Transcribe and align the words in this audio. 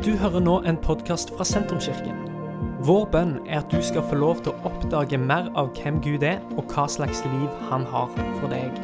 Du 0.00 0.14
hører 0.16 0.40
nå 0.40 0.54
en 0.64 0.78
podkast 0.80 1.28
fra 1.36 1.44
Sentrumskirken. 1.44 2.22
Vår 2.88 3.02
bønn 3.12 3.34
er 3.44 3.58
at 3.58 3.68
du 3.68 3.82
skal 3.84 4.00
få 4.08 4.16
lov 4.16 4.38
til 4.40 4.54
å 4.54 4.70
oppdage 4.70 5.18
mer 5.20 5.50
av 5.60 5.74
hvem 5.76 5.98
Gud 6.00 6.22
er, 6.24 6.38
og 6.56 6.70
hva 6.72 6.86
slags 6.88 7.18
liv 7.26 7.58
han 7.68 7.82
har 7.84 8.08
for 8.38 8.48
deg. 8.48 8.78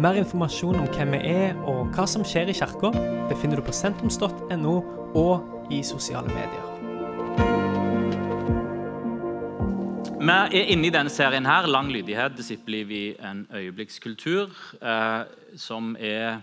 Mer 0.00 0.16
informasjon 0.16 0.78
om 0.80 0.86
hvem 0.94 1.12
vi 1.12 1.34
er 1.34 1.58
og 1.68 1.92
hva 1.92 2.06
som 2.08 2.24
skjer 2.24 2.48
i 2.48 2.54
kirka, 2.56 2.94
befinner 3.28 3.60
du 3.60 3.66
på 3.66 3.74
sentrums.no 3.76 4.72
og 5.20 5.68
i 5.68 5.82
sosiale 5.84 6.32
medier. 6.32 6.64
Vi 10.16 10.38
er 10.62 10.72
inne 10.72 10.88
i 10.88 10.94
denne 10.96 11.12
serien 11.12 11.44
her, 11.44 11.68
Lang 11.68 11.92
lydighet, 11.92 12.38
disippelliv 12.40 12.96
i 12.96 13.04
en 13.20 13.44
øyeblikkskultur, 13.52 14.48
eh, 14.80 15.28
som 15.60 15.92
er 16.00 16.40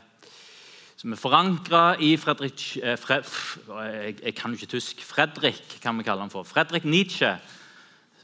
som 1.00 1.14
er 1.16 1.20
forankra 1.20 1.84
i 2.04 2.12
Fredrik 2.20 2.64
eh, 2.84 2.98
Fred, 3.00 3.28
jeg, 3.70 4.18
jeg, 4.20 4.34
kan 4.36 4.52
jo 4.52 4.60
ikke 4.60 4.74
tysk. 4.74 5.04
Fredrik 5.08 5.78
kan 5.80 5.96
vi 5.96 6.04
kalle 6.04 6.26
han 6.26 6.34
for. 6.34 6.44
Fredrik 6.44 6.84
Nietzsche 6.84 7.30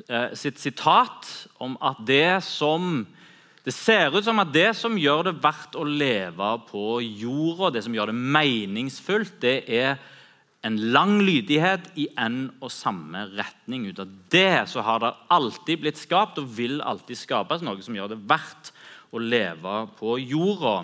eh, 0.09 0.33
sitt 0.35 0.59
sitat 0.59 1.29
om 1.63 1.77
at 1.79 2.01
det 2.03 2.41
som 2.43 3.05
det 3.65 3.73
ser 3.73 4.13
ut 4.13 4.25
som 4.27 4.37
at 4.43 4.51
det 4.53 4.75
som 4.77 4.97
gjør 4.99 5.23
det 5.29 5.39
verdt 5.41 5.77
å 5.79 5.85
leve 5.87 6.49
på 6.67 6.99
jorda, 7.01 7.71
det 7.73 7.81
som 7.85 7.95
gjør 7.95 8.11
det 8.11 8.17
meningsfullt, 8.35 9.39
det 9.41 9.55
er 9.71 9.95
en 10.67 10.75
lang 10.93 11.15
lydighet 11.23 11.87
i 11.97 12.09
en 12.21 12.51
og 12.59 12.69
samme 12.73 13.23
retning. 13.31 13.87
Ut 13.87 14.03
av 14.03 14.11
det 14.35 14.67
så 14.69 14.83
har 14.85 14.99
det 15.01 15.15
alltid 15.33 15.81
blitt 15.81 16.01
skapt 16.01 16.43
og 16.43 16.51
vil 16.59 16.77
alltid 16.83 17.17
skapes 17.23 17.63
noe 17.65 17.81
som 17.85 17.97
gjør 17.97 18.13
det 18.13 18.21
verdt 18.29 18.69
å 19.15 19.23
leve 19.23 19.79
på 19.97 20.19
jorda. 20.21 20.77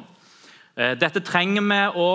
Eh, 0.72 0.94
dette 0.96 1.20
trenger 1.20 1.66
vi 1.68 1.80
å 2.00 2.12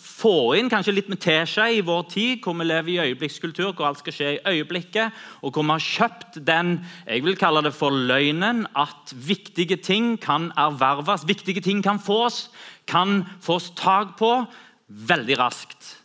få 0.00 0.54
inn 0.56 0.70
kanskje 0.72 0.94
litt 0.96 1.08
med 1.12 1.20
teskje 1.20 1.66
i 1.76 1.82
vår 1.84 2.06
tid, 2.08 2.38
hvor 2.40 2.56
vi 2.56 2.64
lever 2.64 2.92
i 2.94 3.00
øyeblikkskultur, 3.10 3.74
hvor 3.76 3.90
alt 3.90 4.00
skal 4.00 4.14
skje 4.16 4.30
i 4.38 4.54
øyeblikket, 4.54 5.12
og 5.44 5.52
hvor 5.52 5.66
vi 5.66 5.74
har 5.74 5.84
kjøpt 5.84 6.38
den 6.48 6.78
jeg 7.04 7.26
vil 7.26 7.36
kalle 7.36 7.60
det 7.66 7.74
for 7.76 7.92
løgnen, 7.92 8.64
at 8.72 9.12
viktige 9.12 9.76
ting 9.84 10.14
kan 10.16 10.48
erverves, 10.56 11.26
viktige 11.28 11.60
ting 11.64 11.82
kan 11.84 12.00
fås, 12.00 12.46
kan 12.88 13.26
fås 13.44 13.68
tak 13.76 14.16
på 14.16 14.32
veldig 14.88 15.36
raskt. 15.36 15.98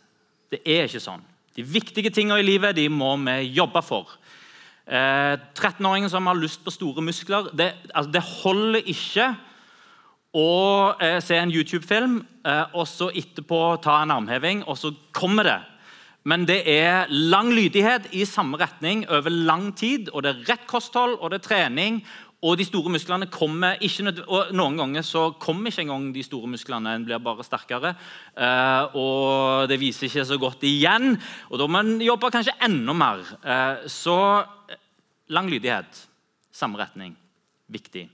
Det 0.52 0.60
er 0.68 0.84
ikke 0.84 1.00
sånn. 1.00 1.24
De 1.56 1.64
viktige 1.64 2.12
tingene 2.12 2.42
i 2.42 2.46
livet 2.46 2.76
de 2.76 2.90
må 2.92 3.14
vi 3.24 3.54
jobbe 3.56 3.80
for. 3.86 4.12
Eh, 4.84 5.40
13-åringen 5.56 6.12
som 6.12 6.28
har 6.28 6.36
lyst 6.36 6.60
på 6.60 6.74
store 6.74 7.00
muskler, 7.00 7.48
det, 7.56 7.72
altså, 7.94 8.10
det 8.12 8.24
holder 8.44 8.92
ikke 8.92 9.32
og 10.34 11.02
eh, 11.02 11.20
se 11.22 11.38
en 11.38 11.52
YouTube-film, 11.52 12.18
eh, 12.46 12.64
og 12.74 12.88
så 12.90 13.10
etterpå 13.14 13.60
ta 13.84 14.00
en 14.02 14.14
armheving, 14.16 14.64
og 14.66 14.78
så 14.78 14.90
kommer 15.14 15.46
det. 15.46 15.60
Men 16.24 16.46
det 16.48 16.62
er 16.70 17.10
lang 17.12 17.52
lydighet 17.52 18.08
i 18.16 18.24
samme 18.24 18.56
retning 18.56 19.04
over 19.12 19.30
lang 19.30 19.74
tid. 19.76 20.08
og 20.08 20.24
Det 20.24 20.30
er 20.30 20.46
rett 20.54 20.66
kosthold 20.66 21.18
og 21.20 21.30
det 21.30 21.42
er 21.42 21.48
trening. 21.48 21.98
Og 22.44 22.58
de 22.60 22.64
store 22.64 22.92
musklene 22.92 23.28
kommer 23.32 23.78
ikke 23.84 24.10
og 24.26 24.50
Noen 24.56 24.76
ganger 24.76 25.04
så 25.04 25.30
kommer 25.40 25.70
ikke 25.70 25.84
engang 25.84 26.10
de 26.14 26.24
store 26.24 26.48
musklene. 26.48 26.96
En 26.96 27.04
blir 27.04 27.20
bare 27.20 27.44
sterkere. 27.44 27.94
Eh, 28.36 28.96
og 28.96 29.68
det 29.68 29.80
viser 29.80 30.08
ikke 30.08 30.26
så 30.28 30.40
godt 30.40 30.64
igjen. 30.68 31.14
Og 31.50 31.60
da 31.60 31.68
må 31.68 31.84
en 31.84 32.00
jobbe 32.04 32.32
kanskje 32.32 32.56
enda 32.64 32.96
mer. 32.96 33.24
Eh, 33.44 33.86
så 33.88 34.18
eh, 34.68 34.80
lang 35.28 35.48
lydighet, 35.52 36.04
samme 36.52 36.80
retning, 36.80 37.16
viktig. 37.68 38.08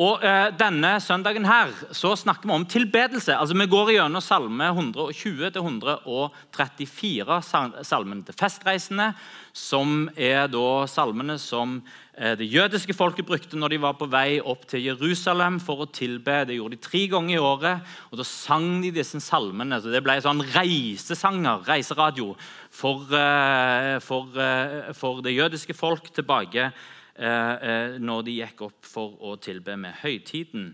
Og 0.00 0.22
eh, 0.24 0.46
Denne 0.56 0.94
søndagen 1.04 1.44
her 1.44 1.68
så 1.92 2.14
snakker 2.16 2.48
vi 2.48 2.54
om 2.54 2.64
tilbedelse. 2.64 3.36
Altså 3.36 3.52
Vi 3.52 3.66
går 3.68 3.92
gjennom 3.92 4.22
salme 4.24 4.64
120-134, 4.72 7.36
salmen 7.84 8.24
til 8.24 8.32
festreisende, 8.38 9.12
som 9.52 10.08
er 10.16 10.48
da 10.48 10.86
salmene 10.88 11.36
som 11.36 11.84
eh, 12.16 12.32
det 12.40 12.48
jødiske 12.48 12.96
folket 12.96 13.28
brukte 13.28 13.60
når 13.60 13.68
de 13.74 13.84
var 13.84 13.92
på 14.00 14.08
vei 14.08 14.40
opp 14.40 14.64
til 14.70 14.80
Jerusalem 14.86 15.60
for 15.60 15.84
å 15.84 15.90
tilbe. 15.92 16.48
Det 16.48 16.56
gjorde 16.56 16.76
de 16.78 16.86
tre 16.88 17.04
ganger 17.12 17.36
i 17.36 17.46
året. 17.52 17.84
og 18.08 18.16
Da 18.22 18.24
sang 18.24 18.80
de 18.80 18.96
disse 18.96 19.20
salmene. 19.20 19.76
så 19.76 19.92
Det 19.92 20.00
ble 20.00 20.16
sånn 20.24 20.40
reisesanger, 20.56 21.68
reiseradio, 21.68 22.32
for, 22.72 23.04
eh, 23.12 24.00
for, 24.00 24.24
eh, 24.40 24.96
for 24.96 25.20
det 25.20 25.36
jødiske 25.36 25.76
folk 25.76 26.08
tilbake 26.16 26.72
til, 26.72 26.80
når 27.12 28.22
de 28.24 28.38
gikk 28.38 28.62
opp 28.64 28.86
for 28.88 29.18
å 29.20 29.34
tilbe 29.36 29.74
med 29.76 29.98
høytiden. 30.00 30.70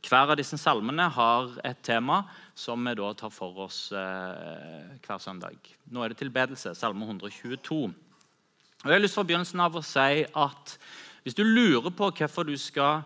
Hver 0.00 0.32
av 0.32 0.38
disse 0.40 0.56
salmene 0.60 1.06
har 1.12 1.50
et 1.66 1.80
tema 1.84 2.22
som 2.56 2.80
vi 2.84 2.94
da 2.96 3.10
tar 3.16 3.32
for 3.32 3.66
oss 3.66 3.90
eh, 3.92 4.94
hver 5.04 5.20
søndag. 5.20 5.58
Nå 5.92 6.02
er 6.02 6.12
det 6.12 6.20
tilbedelse, 6.22 6.72
salme 6.76 7.04
122. 7.04 7.80
Og 7.84 8.88
jeg 8.88 8.94
har 8.96 9.02
lyst 9.02 9.18
fra 9.18 9.26
begynnelsen 9.28 9.60
av 9.60 9.76
å 9.76 9.84
si 9.84 10.24
at 10.24 10.76
Hvis 11.20 11.36
du 11.36 11.42
lurer 11.44 11.92
på 11.92 12.06
hvorfor 12.16 12.46
du 12.48 12.54
skal 12.56 13.02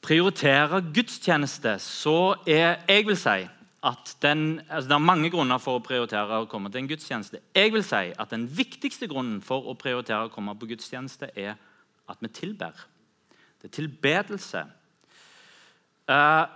prioritere 0.00 0.80
gudstjeneste, 0.80 1.74
så 1.78 2.34
er 2.48 2.80
jeg 2.88 3.04
vil 3.06 3.18
si 3.20 3.42
at 3.82 4.16
den, 4.22 4.60
altså 4.70 4.88
Det 4.88 4.94
er 4.94 4.98
mange 4.98 5.30
grunner 5.30 5.58
for 5.58 5.78
å 5.78 5.82
prioritere 5.82 6.38
å 6.38 6.46
komme 6.46 6.70
til 6.70 6.84
en 6.84 6.88
gudstjeneste. 6.88 7.40
Jeg 7.54 7.72
vil 7.74 7.82
si 7.82 8.12
at 8.14 8.30
Den 8.30 8.46
viktigste 8.46 9.08
grunnen 9.10 9.40
for 9.42 9.66
å 9.66 9.74
prioritere 9.74 10.28
å 10.28 10.32
komme 10.32 10.54
på 10.54 10.68
gudstjeneste 10.70 11.30
er 11.36 11.56
at 12.08 12.18
vi 12.20 12.28
tilber. 12.28 12.86
Det 13.62 13.70
er 13.70 13.74
tilbedelse. 13.74 14.64
Uh, 16.10 16.46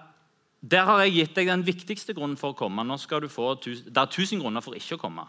der 0.63 0.85
har 0.85 1.03
jeg 1.03 1.15
gitt 1.15 1.35
deg 1.37 1.51
den 1.51 1.67
viktigste 1.67 2.15
grunnen 2.15 2.39
for 2.39 2.55
å 2.55 2.59
komme. 2.59 2.85
Nå 2.85 2.97
skal 2.99 3.21
du 3.23 3.29
få, 3.29 3.55
Det 3.55 3.97
er 3.97 4.07
tusen 4.07 4.41
grunner 4.41 4.61
for 4.61 4.75
ikke 4.75 4.95
å 4.95 5.03
komme. 5.03 5.27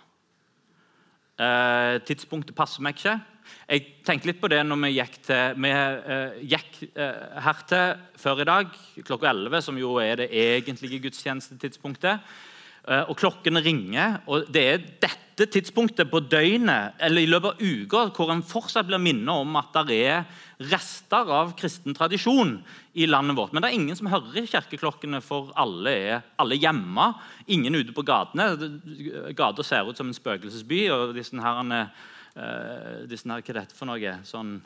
Uh, 1.38 1.98
tidspunktet 2.06 2.56
passer 2.56 2.82
meg 2.82 2.98
ikke. 2.98 3.20
Jeg 3.68 3.86
tenkte 4.08 4.30
litt 4.30 4.42
på 4.42 4.50
det 4.52 4.62
når 4.66 4.82
vi 4.86 4.92
gikk, 4.96 5.18
til, 5.28 5.58
vi, 5.64 5.72
uh, 5.72 6.38
gikk 6.54 6.82
uh, 6.98 7.40
hertil 7.46 7.98
før 8.20 8.44
i 8.44 8.50
dag, 8.50 8.78
klokka 9.08 9.32
11, 9.34 9.64
som 9.68 9.80
jo 9.82 9.98
er 10.04 10.24
det 10.24 10.30
egentlige 10.32 11.08
gudstjenestetidspunktet. 11.08 12.38
og 12.88 13.18
klokkene 13.20 13.60
ringer, 13.60 14.22
og 14.32 14.46
det 14.48 14.62
er 14.64 14.84
dette 15.04 15.44
tidspunktet 15.52 16.08
på 16.08 16.22
døgnet 16.24 16.96
eller 17.04 17.20
i 17.22 17.28
løpet 17.28 17.58
av 17.58 17.60
uka 17.60 18.04
hvor 18.16 18.32
en 18.32 18.44
fortsatt 18.48 18.88
blir 18.88 19.02
minnet 19.04 19.28
om 19.28 19.58
at 19.60 19.76
det 19.90 19.98
er 20.08 20.46
rester 20.72 21.30
av 21.30 21.52
kristen 21.58 21.94
tradisjon 21.94 22.58
i 22.98 23.06
landet 23.06 23.38
vårt. 23.38 23.54
Men 23.54 23.62
det 23.62 23.70
er 23.70 23.78
ingen 23.78 23.98
som 23.98 24.10
hører 24.10 24.48
kirkeklokkene, 24.50 25.22
for 25.22 25.52
alle 25.58 25.94
er 25.94 26.26
alle 26.42 26.58
hjemme. 26.58 27.12
Ingen 27.54 27.78
ute 27.78 27.94
på 27.94 28.06
gatene. 28.06 28.50
Gata 29.38 29.66
ser 29.66 29.90
ut 29.90 29.98
som 29.98 30.10
en 30.10 30.18
spøkelsesby. 30.18 30.88
og 30.90 31.14
disse 31.18 31.38
herrene, 31.38 31.88
disse 33.10 33.26
her, 33.26 33.42
Hva 33.42 33.54
er 33.54 33.60
dette 33.62 33.76
for 33.78 33.90
noe? 33.90 34.12
Sånn 34.28 34.60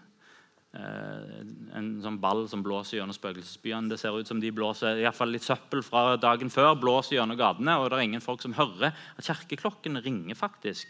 Eh, 0.72 1.40
en 1.76 1.88
sånn 2.00 2.16
ball 2.24 2.46
som 2.48 2.62
blåser 2.64 3.02
gjennom 3.02 3.16
spøkelsesbyene. 3.16 3.92
Det 3.92 3.98
ser 4.00 4.16
ut 4.16 4.28
som 4.28 4.40
de 4.40 4.54
blåser 4.56 5.02
i 5.02 5.04
hvert 5.04 5.18
fall 5.18 5.34
litt 5.34 5.44
søppel 5.44 5.84
fra 5.84 6.16
dagen 6.16 6.50
før. 6.50 6.78
blåser 6.80 7.18
gjennom 7.18 7.38
gatene, 7.38 7.78
Og 7.78 7.90
det 7.90 7.98
er 7.98 8.04
ingen 8.04 8.22
folk 8.22 8.42
som 8.42 8.54
hører 8.54 8.94
at 9.18 9.24
kirkeklokken 9.24 10.02
ringer. 10.04 10.36
faktisk. 10.36 10.88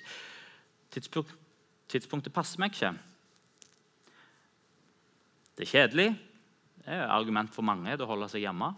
Tidspunkt, 0.92 1.34
tidspunktet 1.88 2.34
passer 2.34 2.60
meg 2.60 2.72
ikke. 2.72 2.98
Det 5.56 5.68
er 5.68 5.88
kjedelig. 5.88 6.20
Det 6.78 6.88
er 6.88 7.08
argument 7.08 7.50
for 7.50 7.64
mange 7.64 7.98
til 7.98 8.06
å 8.06 8.08
holde 8.08 8.30
seg 8.30 8.42
hjemme. 8.42 8.76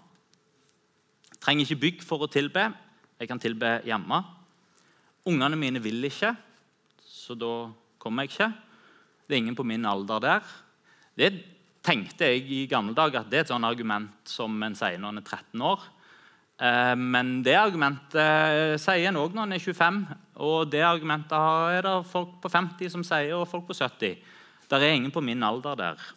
Trenger 1.42 1.66
ikke 1.66 1.82
bygg 1.82 2.02
for 2.02 2.20
å 2.20 2.32
tilbe. 2.32 2.74
Jeg 3.20 3.28
kan 3.28 3.40
tilbe 3.40 3.84
hjemme. 3.84 4.24
Ungene 5.26 5.58
mine 5.58 5.82
vil 5.82 6.04
ikke, 6.04 6.36
så 7.04 7.36
da 7.36 7.72
kommer 8.04 8.28
jeg 8.28 8.34
ikke. 8.34 8.52
Det 9.24 9.36
er 9.36 9.42
ingen 9.42 9.58
på 9.58 9.66
min 9.68 9.88
alder 9.88 10.24
der. 10.24 10.54
Det 11.16 11.32
tenkte 11.84 12.30
jeg 12.30 12.46
i 12.52 12.64
gamle 12.72 12.96
dager 12.96 13.24
at 13.24 13.32
det 13.32 13.42
er 13.42 13.46
et 13.48 13.52
sånt 13.52 13.68
argument 13.68 14.30
som 14.30 14.56
en 14.64 14.76
sier 14.78 15.00
når 15.02 15.16
en 15.16 15.22
er 15.24 15.28
13 15.28 15.68
år. 15.72 15.86
Eh, 16.64 16.96
men 17.00 17.36
det 17.46 17.56
argumentet 17.60 18.82
sier 18.84 19.10
en 19.10 19.20
òg 19.20 19.36
når 19.36 19.48
en 19.48 19.58
er 19.58 19.64
25. 19.64 20.02
Og 20.48 20.72
det 20.72 20.84
argumentet 20.86 21.38
er 21.78 21.86
det 21.86 21.96
folk 22.10 22.38
på 22.44 22.52
50 22.52 22.94
som 22.94 23.06
sier, 23.08 23.36
og 23.38 23.50
folk 23.50 23.68
på 23.70 23.78
70. 23.78 24.20
Der 24.72 24.84
er 24.84 24.96
ingen 24.96 25.14
på 25.14 25.24
min 25.24 25.44
alder 25.44 25.80
der. 25.80 26.12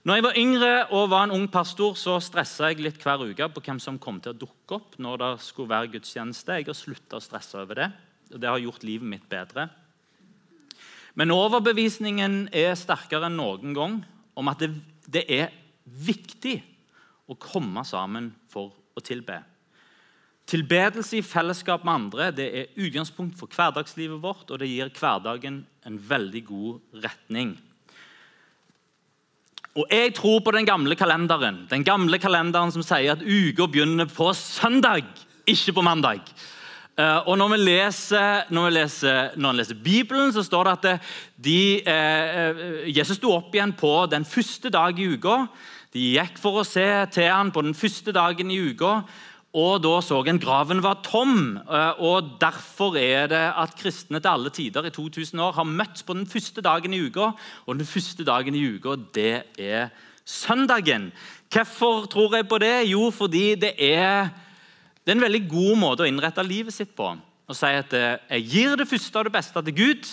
Når 0.00 0.16
jeg 0.16 0.24
var 0.24 0.38
yngre 0.40 0.70
og 0.96 1.10
var 1.12 1.26
en 1.26 1.34
ung 1.36 1.48
pastor, 1.52 1.92
så 1.92 2.14
stressa 2.24 2.70
jeg 2.70 2.80
litt 2.80 3.02
hver 3.04 3.20
uke 3.20 3.50
på 3.52 3.60
hvem 3.66 3.80
som 3.82 3.98
kom 4.00 4.16
til 4.22 4.32
å 4.32 4.38
dukke 4.46 4.78
opp 4.78 4.94
når 4.96 5.20
det 5.20 5.32
skulle 5.44 5.74
være 5.74 5.90
gudstjeneste. 5.92 6.56
Jeg 6.56 6.70
har 6.70 6.78
slutta 6.78 7.18
å 7.18 7.24
stresse 7.24 7.58
over 7.60 7.82
det. 7.82 7.90
og 8.32 8.40
Det 8.40 8.48
har 8.48 8.62
gjort 8.64 8.86
livet 8.88 9.10
mitt 9.12 9.26
bedre. 9.28 9.68
Men 11.18 11.34
overbevisningen 11.34 12.48
er 12.54 12.76
sterkere 12.78 13.28
enn 13.28 13.38
noen 13.40 13.74
gang 13.76 14.00
om 14.38 14.50
at 14.50 14.62
det, 14.62 14.72
det 15.10 15.24
er 15.26 15.54
viktig 15.84 16.58
å 17.30 17.36
komme 17.38 17.82
sammen 17.86 18.30
for 18.50 18.74
å 18.94 19.02
tilbe. 19.04 19.40
Tilbedelse 20.50 21.20
i 21.20 21.26
fellesskap 21.26 21.84
med 21.86 21.94
andre 21.94 22.30
det 22.34 22.46
er 22.50 22.70
utgangspunkt 22.82 23.36
for 23.38 23.50
hverdagslivet 23.54 24.22
vårt, 24.22 24.48
og 24.50 24.58
det 24.58 24.70
gir 24.70 24.90
hverdagen 24.96 25.60
en 25.86 25.98
veldig 26.10 26.42
god 26.48 27.02
retning. 27.04 27.52
Og 29.78 29.86
Jeg 29.90 30.14
tror 30.16 30.40
på 30.42 30.50
den 30.50 30.66
gamle 30.66 30.96
kalenderen 30.98 31.60
Den 31.70 31.84
gamle 31.86 32.18
kalenderen 32.18 32.72
som 32.74 32.82
sier 32.82 33.12
at 33.12 33.22
uka 33.22 33.68
begynner 33.70 34.08
på 34.10 34.32
søndag, 34.34 35.06
ikke 35.46 35.76
på 35.76 35.84
mandag. 35.86 36.26
Eh, 37.00 37.28
og 37.28 37.38
når 37.40 37.54
vi, 37.54 37.58
leser, 37.64 38.52
når, 38.52 38.66
vi 38.66 38.76
leser, 38.76 39.34
når 39.40 39.54
vi 39.54 39.60
leser 39.62 39.80
Bibelen, 39.84 40.32
så 40.36 40.44
står 40.44 40.68
det 40.68 40.76
at 40.76 41.10
de, 41.40 41.60
eh, 41.88 42.62
Jesus 42.92 43.16
sto 43.20 43.32
opp 43.38 43.54
igjen 43.56 43.72
på 43.78 43.94
den 44.12 44.26
første 44.28 44.72
dag 44.72 44.98
i 45.00 45.08
uka. 45.14 45.46
De 45.94 46.12
gikk 46.18 46.36
for 46.38 46.60
å 46.60 46.66
se 46.66 46.86
til 47.14 47.30
han 47.30 47.54
på 47.54 47.64
den 47.64 47.74
første 47.74 48.12
dagen 48.14 48.52
i 48.52 48.60
uka. 48.70 49.00
Og 49.58 49.80
da 49.82 49.96
så 49.98 50.20
en 50.30 50.38
graven 50.38 50.82
var 50.84 51.00
tom. 51.02 51.56
Eh, 51.58 52.02
og 52.06 52.36
Derfor 52.42 52.98
er 53.00 53.26
det 53.32 53.42
at 53.58 53.74
kristne 53.78 54.20
til 54.20 54.30
alle 54.30 54.52
tider 54.54 54.86
i 54.86 54.94
2000 54.94 55.40
år 55.42 55.56
har 55.56 55.66
møtt 55.66 56.04
på 56.06 56.14
den 56.14 56.28
første 56.30 56.62
dagen 56.62 56.94
i 56.94 57.00
uka. 57.08 57.32
Og 57.66 57.78
den 57.80 57.86
første 57.86 58.26
dagen 58.26 58.54
i 58.54 58.62
uka, 58.76 58.94
det 59.14 59.42
er 59.58 59.90
søndagen. 60.24 61.10
Hvorfor 61.50 62.06
tror 62.06 62.36
jeg 62.36 62.46
på 62.46 62.60
det? 62.62 62.90
Jo, 62.92 63.10
fordi 63.10 63.56
det 63.58 63.74
er, 63.82 64.30
det 65.10 65.16
er 65.16 65.24
en 65.24 65.26
veldig 65.26 65.46
god 65.50 65.78
måte 65.80 66.04
å 66.04 66.06
innrette 66.06 66.42
livet 66.46 66.70
sitt 66.70 66.92
på. 66.94 67.08
Å 67.50 67.54
si 67.58 67.66
at 67.74 67.94
eh, 67.98 68.20
jeg 68.36 68.44
gir 68.52 68.76
det 68.78 68.84
første 68.86 69.18
og 69.18 69.26
det 69.26 69.32
beste 69.34 69.62
til 69.66 69.74
Gud. 69.74 70.10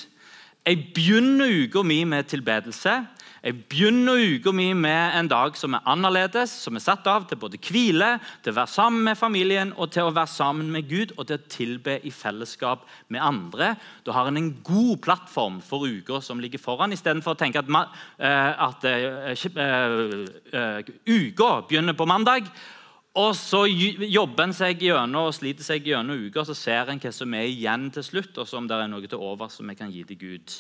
Jeg 0.66 0.80
begynner 0.96 1.52
uka 1.68 1.84
mi 1.86 2.00
med 2.10 2.26
tilbedelse. 2.32 2.96
Jeg 3.44 3.60
begynner 3.70 4.18
uka 4.18 4.50
mi 4.58 4.72
med 4.74 5.20
en 5.20 5.30
dag 5.30 5.54
som 5.60 5.76
er 5.78 5.86
annerledes, 5.86 6.50
som 6.64 6.80
er 6.80 6.82
satt 6.82 7.06
av 7.06 7.28
til 7.30 7.38
både 7.38 7.60
hvile, 7.62 8.08
til 8.42 8.56
å 8.56 8.58
være 8.58 8.74
sammen 8.74 9.06
med 9.06 9.20
familien 9.20 9.76
og 9.78 9.92
til 9.94 10.10
å 10.10 10.16
være 10.16 10.32
sammen 10.34 10.72
med 10.74 10.90
Gud 10.90 11.14
og 11.14 11.28
til 11.30 11.38
å 11.38 11.46
tilbe 11.54 12.00
i 12.02 12.10
fellesskap 12.10 12.88
med 13.14 13.22
andre. 13.22 13.76
Da 14.02 14.16
har 14.18 14.32
en 14.32 14.40
en 14.42 14.50
god 14.66 15.04
plattform 15.06 15.62
for 15.62 15.86
uka 15.86 16.24
som 16.26 16.42
ligger 16.42 16.64
foran, 16.64 16.98
istedenfor 16.98 17.38
å 17.38 17.40
tenke 17.44 17.62
at, 17.62 17.70
uh, 17.70 18.66
at 18.66 18.90
uh, 18.90 19.30
uh, 20.58 20.82
uka 21.06 21.52
begynner 21.70 21.94
på 21.94 22.10
mandag. 22.10 22.50
Og 23.18 23.36
Så 23.36 23.64
jobber 23.66 24.44
en 24.44 24.54
seg 24.54 24.84
gjennom 24.86 25.32
og 25.32 25.34
sliter 25.34 25.66
seg 25.66 25.88
gjennom 25.90 26.28
uka, 26.28 26.44
så 26.46 26.54
ser 26.54 26.92
en 26.92 27.00
hva 27.02 27.12
som 27.12 27.34
er 27.34 27.50
igjen 27.50 27.90
til 27.92 28.06
slutt, 28.06 28.38
og 28.38 28.46
så 28.46 28.60
om 28.60 28.68
det 28.70 28.78
er 28.78 28.90
noe 28.92 29.10
til 29.10 29.18
over 29.18 29.50
som 29.50 29.68
vi 29.68 29.76
kan 29.80 29.90
gi 29.92 30.04
til 30.06 30.20
Gud. 30.22 30.58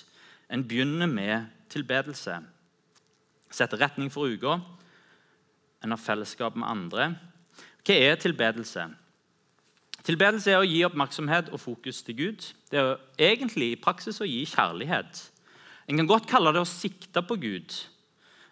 En 0.49 0.63
begynner 0.65 1.11
med 1.11 1.51
tilbedelse 1.69 2.39
setter 3.51 3.79
retning 3.81 4.11
for 4.11 4.27
uka. 4.27 4.59
En 5.83 5.93
har 5.93 6.01
fellesskap 6.01 6.55
med 6.57 6.67
andre. 6.67 7.11
Hva 7.85 7.95
er 7.95 8.19
tilbedelse? 8.19 8.87
Tilbedelse 10.07 10.51
er 10.51 10.61
å 10.61 10.67
gi 10.67 10.83
oppmerksomhet 10.87 11.51
og 11.51 11.61
fokus 11.61 12.01
til 12.05 12.17
Gud. 12.17 12.45
Det 12.71 12.79
er 12.79 12.95
egentlig 13.31 13.73
i 13.73 13.81
praksis 13.81 14.21
å 14.23 14.27
gi 14.27 14.43
kjærlighet. 14.47 15.23
En 15.87 15.99
kan 15.99 16.09
godt 16.09 16.29
kalle 16.29 16.53
det 16.55 16.63
å 16.63 16.69
sikte 16.69 17.23
på 17.23 17.39
Gud 17.39 17.75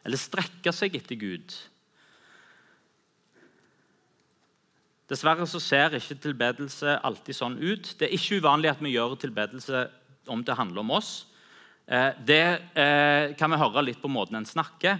eller 0.05 0.21
strekke 0.21 0.71
seg 0.75 0.95
etter 0.99 1.17
Gud. 1.17 1.55
Dessverre 5.09 5.45
så 5.45 5.61
ser 5.61 5.93
ikke 5.99 6.17
tilbedelse 6.17 6.97
alltid 7.05 7.37
sånn 7.37 7.59
ut. 7.61 7.91
Det 7.99 8.07
er 8.07 8.15
ikke 8.17 8.39
uvanlig 8.41 8.71
at 8.71 8.81
vi 8.81 8.95
gjør 8.95 9.13
tilbedelse 9.21 9.85
om 10.33 10.41
det 10.45 10.57
handler 10.57 10.81
om 10.81 10.95
oss. 10.97 11.11
Eh, 11.85 12.09
det 12.25 12.41
eh, 12.73 13.35
kan 13.37 13.53
vi 13.53 13.61
høre 13.61 13.85
litt 13.85 14.01
på 14.01 14.09
måten 14.09 14.39
en 14.39 14.49
snakker. 14.49 14.97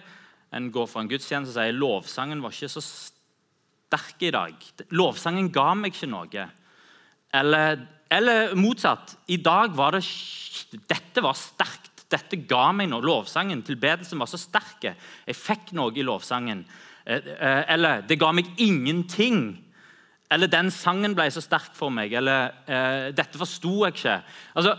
En 0.53 0.69
går 0.71 0.85
fra 0.91 1.01
en 1.01 1.09
gudstjeneste 1.09 1.55
og 1.55 1.57
sier 1.57 1.79
lovsangen 1.79 2.43
var 2.43 2.53
ikke 2.53 2.69
så 2.75 2.83
sterk 2.85 4.21
i 4.27 4.31
dag. 4.35 4.69
Lovsangen 4.93 5.49
ga 5.53 5.71
meg 5.73 5.95
ikke 5.95 6.11
noe. 6.11 6.45
Eller, 7.35 7.81
eller 8.13 8.53
motsatt. 8.59 9.17
I 9.33 9.41
dag 9.41 9.73
var 9.75 9.97
det 9.97 10.05
Dette 10.85 11.25
var 11.25 11.37
sterkt. 11.39 12.05
Dette 12.13 12.37
ga 12.45 12.69
meg 12.77 12.91
noe. 12.91 13.01
Lovsangen, 13.01 13.65
tilbedelsen, 13.65 14.21
var 14.21 14.29
så 14.29 14.37
sterk. 14.37 14.91
Jeg 15.25 15.37
fikk 15.39 15.73
noe 15.73 15.95
i 15.97 16.05
lovsangen. 16.05 16.61
Eh, 17.05 17.63
eller 17.73 18.05
det 18.05 18.21
ga 18.21 18.29
meg 18.35 18.53
ingenting. 18.61 19.64
Eller 20.33 20.49
den 20.49 20.71
sangen 20.73 21.13
ble 21.15 21.27
så 21.31 21.43
sterk 21.43 21.73
for 21.77 21.93
meg. 21.93 22.13
Eller 22.17 23.11
dette 23.15 23.37
forsto 23.37 23.83
jeg 23.85 23.93
ikke. 23.93 24.15
Altså, 24.57 24.73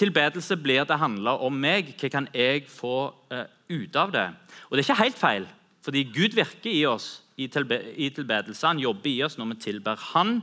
tilbedelse 0.00 0.56
blir 0.56 0.86
det 0.88 0.98
handler 1.00 1.42
om 1.44 1.56
meg. 1.60 1.94
Hva 2.00 2.10
kan 2.12 2.28
jeg 2.34 2.66
få 2.70 3.10
uh, 3.32 3.46
ut 3.70 3.96
av 3.98 4.12
det? 4.14 4.26
Og 4.68 4.76
Det 4.76 4.82
er 4.82 4.88
ikke 4.88 5.02
helt 5.02 5.20
feil, 5.20 5.46
fordi 5.84 6.04
Gud 6.14 6.36
virker 6.38 6.72
i 6.72 6.84
oss 6.88 7.20
i 7.40 7.48
tilbedelse. 7.48 8.66
Han 8.66 8.82
jobber 8.82 9.10
i 9.10 9.22
oss 9.24 9.38
når 9.40 9.54
vi 9.54 9.62
tilber 9.64 9.96
Han, 10.12 10.40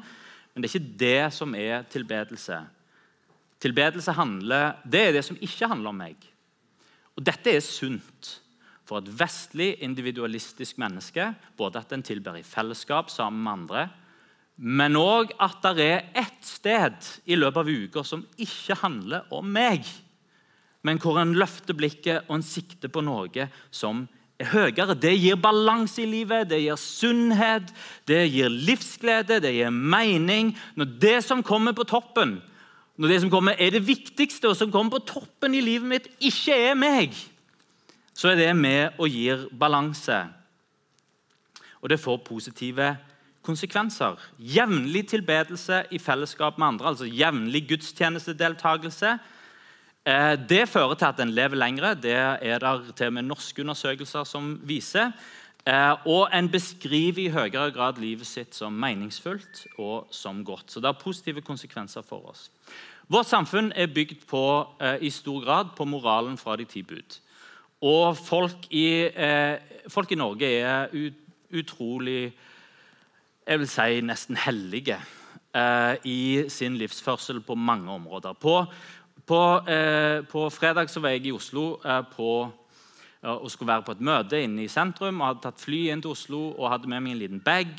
men 0.53 0.63
det 0.63 0.69
er 0.69 0.79
ikke 0.79 0.97
det 0.99 1.33
som 1.35 1.53
er 1.55 1.85
tilbedelse. 1.91 2.57
Tilbedelse 3.61 4.13
handler, 4.13 4.81
det 4.85 5.03
er 5.07 5.15
det 5.17 5.23
som 5.25 5.37
ikke 5.41 5.69
handler 5.69 5.93
om 5.93 6.01
meg. 6.01 6.17
Og 7.17 7.25
Dette 7.25 7.53
er 7.53 7.63
sunt 7.65 8.35
for 8.87 9.01
et 9.01 9.09
vestlig, 9.19 9.75
individualistisk 9.83 10.77
menneske. 10.81 11.31
Både 11.57 11.81
at 11.81 11.93
en 11.93 12.05
tilber 12.05 12.37
i 12.37 12.45
fellesskap 12.45 13.09
sammen 13.13 13.43
med 13.43 13.53
andre, 13.53 13.87
men 14.57 14.97
òg 14.97 15.35
at 15.37 15.61
det 15.77 15.85
er 15.85 16.05
ett 16.17 16.45
sted 16.45 17.09
i 17.29 17.37
løpet 17.37 17.61
av 17.61 17.69
uka 17.69 18.03
som 18.05 18.25
ikke 18.41 18.79
handler 18.81 19.27
om 19.33 19.45
meg, 19.53 19.85
men 20.81 20.97
hvor 21.01 21.19
en 21.21 21.35
løfter 21.37 21.77
blikket 21.77 22.25
og 22.25 22.39
en 22.39 22.45
sikter 22.45 22.89
på 22.89 23.03
noe 23.05 23.47
som 23.69 24.05
er 24.39 24.49
høyere. 24.53 24.95
Det 24.97 25.13
gir 25.17 25.37
balanse 25.41 26.01
i 26.03 26.09
livet, 26.09 26.47
det 26.49 26.61
gir 26.63 26.77
sunnhet, 26.79 27.69
det 28.09 28.23
gir 28.31 28.49
livsglede, 28.49 29.39
det 29.43 29.53
gir 29.57 29.73
mening. 29.73 30.53
Når 30.77 30.93
det 31.01 31.17
som 31.25 31.43
kommer 31.45 31.75
på 31.77 31.85
toppen, 31.89 32.37
når 32.97 33.13
det 33.13 33.19
som 33.21 33.33
kommer 33.33 33.57
er 33.61 33.75
det 33.75 33.83
viktigste, 33.85 34.49
og 34.49 34.57
som 34.57 34.71
kommer 34.73 34.97
på 34.97 35.05
toppen 35.11 35.53
i 35.53 35.61
livet 35.61 35.89
mitt, 35.89 36.07
ikke 36.17 36.55
er 36.71 36.77
meg, 36.77 37.13
så 38.17 38.31
er 38.31 38.39
det 38.39 38.53
med 38.57 38.97
og 38.97 39.11
gir 39.13 39.45
balanse. 39.53 40.23
Og 41.81 41.91
det 41.91 42.01
får 42.01 42.23
positive 42.25 42.95
konsekvenser. 43.47 44.19
Jevnlig 44.37 45.07
tilbedelse 45.13 45.85
i 45.95 45.99
fellesskap 46.03 46.59
med 46.59 46.67
andre, 46.73 46.91
altså 46.91 47.07
jevnlig 47.07 47.63
gudstjenestedeltakelse. 47.71 49.17
Eh, 50.07 50.35
det 50.49 50.69
fører 50.71 50.95
til 50.95 51.09
at 51.09 51.19
en 51.19 51.33
lever 51.35 51.59
lengre. 51.59 51.95
Det 51.95 52.15
er 52.15 52.61
det 52.63 52.95
til 52.95 53.09
og 53.09 53.17
med 53.17 53.27
norske 53.27 53.61
undersøkelser 53.61 54.23
som 54.23 54.53
viser. 54.63 55.11
Eh, 55.67 55.95
og 56.07 56.29
en 56.31 56.47
beskriver 56.49 57.25
i 57.25 57.33
høyere 57.33 57.71
grad 57.75 57.99
livet 57.99 58.27
sitt 58.27 58.55
som 58.55 58.73
meningsfullt 58.73 59.65
og 59.77 60.07
som 60.11 60.45
godt. 60.47 60.71
Så 60.71 60.79
det 60.79 60.87
har 60.87 61.01
positive 61.01 61.43
konsekvenser 61.43 62.05
for 62.07 62.29
oss. 62.31 62.47
Vårt 63.11 63.27
samfunn 63.27 63.73
er 63.75 63.91
bygd 63.91 64.23
på, 64.27 64.67
eh, 64.79 64.97
i 65.01 65.09
stor 65.09 65.43
grad 65.43 65.75
på 65.75 65.85
moralen 65.85 66.37
fra 66.37 66.55
de 66.55 66.65
ti 66.65 66.81
bud. 66.81 67.19
Og 67.81 68.17
folk 68.17 68.71
i, 68.71 69.11
folk 69.87 70.11
i 70.11 70.15
Norge 70.15 70.47
er 70.47 70.87
utrolig 71.53 72.33
jeg 73.47 73.61
vil 73.61 73.69
si 73.71 74.01
nesten 74.03 74.37
hellige 74.43 74.97
eh, 75.55 75.95
i 76.03 76.19
sin 76.51 76.75
livsførsel 76.77 77.39
på 77.41 77.55
mange 77.55 77.91
områder. 77.91 78.35
På, 78.35 78.65
på, 79.27 79.41
eh, 79.71 80.23
på 80.27 80.49
fredag 80.51 80.91
var 81.01 81.15
jeg 81.15 81.29
i 81.29 81.35
Oslo 81.35 81.77
eh, 81.85 82.03
på, 82.15 82.31
og 83.27 83.51
skulle 83.51 83.71
være 83.71 83.83
på 83.83 83.95
et 83.95 84.03
møte 84.05 84.39
inne 84.43 84.63
i 84.63 84.71
sentrum. 84.71 85.21
og 85.21 85.27
Hadde 85.27 85.45
tatt 85.47 85.63
fly 85.63 85.87
inn 85.91 86.03
til 86.03 86.13
Oslo 86.13 86.41
og 86.51 86.69
hadde 86.71 86.91
med 86.91 87.01
meg 87.03 87.15
en 87.15 87.21
liten 87.23 87.41
bag. 87.43 87.71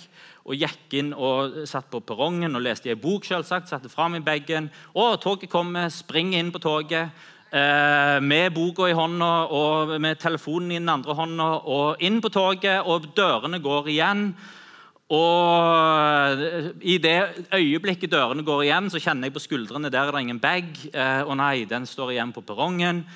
og 0.45 0.57
Gikk 0.59 0.97
inn 0.99 1.13
og 1.15 1.63
satt 1.69 1.89
på 1.93 2.01
perrongen 2.01 2.57
og 2.57 2.65
leste 2.65 2.91
i 2.91 2.93
en 2.93 3.01
bok. 3.01 3.25
Selvsagt, 3.25 3.69
satte 3.69 3.89
fram 3.89 4.17
i 4.19 4.25
bagen. 4.25 4.69
Og 4.95 5.21
toget 5.23 5.49
kommer, 5.53 5.89
springer 5.95 6.41
inn 6.41 6.53
på 6.53 6.59
toget. 6.65 7.15
Eh, 7.49 8.19
med 8.21 8.53
boka 8.53 8.91
i 8.91 8.97
hånda 8.97 9.31
og 9.57 9.95
med 10.01 10.19
telefonen 10.21 10.73
i 10.73 10.81
den 10.81 10.89
andre 10.93 11.15
hånda. 11.17 11.49
Og 11.65 12.03
inn 12.05 12.21
på 12.21 12.33
toget, 12.35 12.83
og 12.85 13.13
dørene 13.17 13.63
går 13.63 13.93
igjen. 13.95 14.33
Og 15.09 16.43
I 16.85 16.99
det 17.01 17.47
øyeblikket 17.55 18.13
dørene 18.13 18.45
går 18.45 18.67
igjen, 18.67 18.91
så 18.93 19.01
kjenner 19.01 19.29
jeg 19.29 19.37
på 19.39 19.45
skuldrene 19.47 19.89
der 19.93 20.05
er 20.05 20.13
det 20.13 20.21
ingen 20.27 20.41
bag. 20.43 20.69
Eh, 20.93 21.23
og 21.25 21.39
nei, 21.41 21.65
den 21.69 21.89
står 21.89 22.13
igjen 22.13 22.35
på 22.37 22.45
perrongen. 22.45 23.07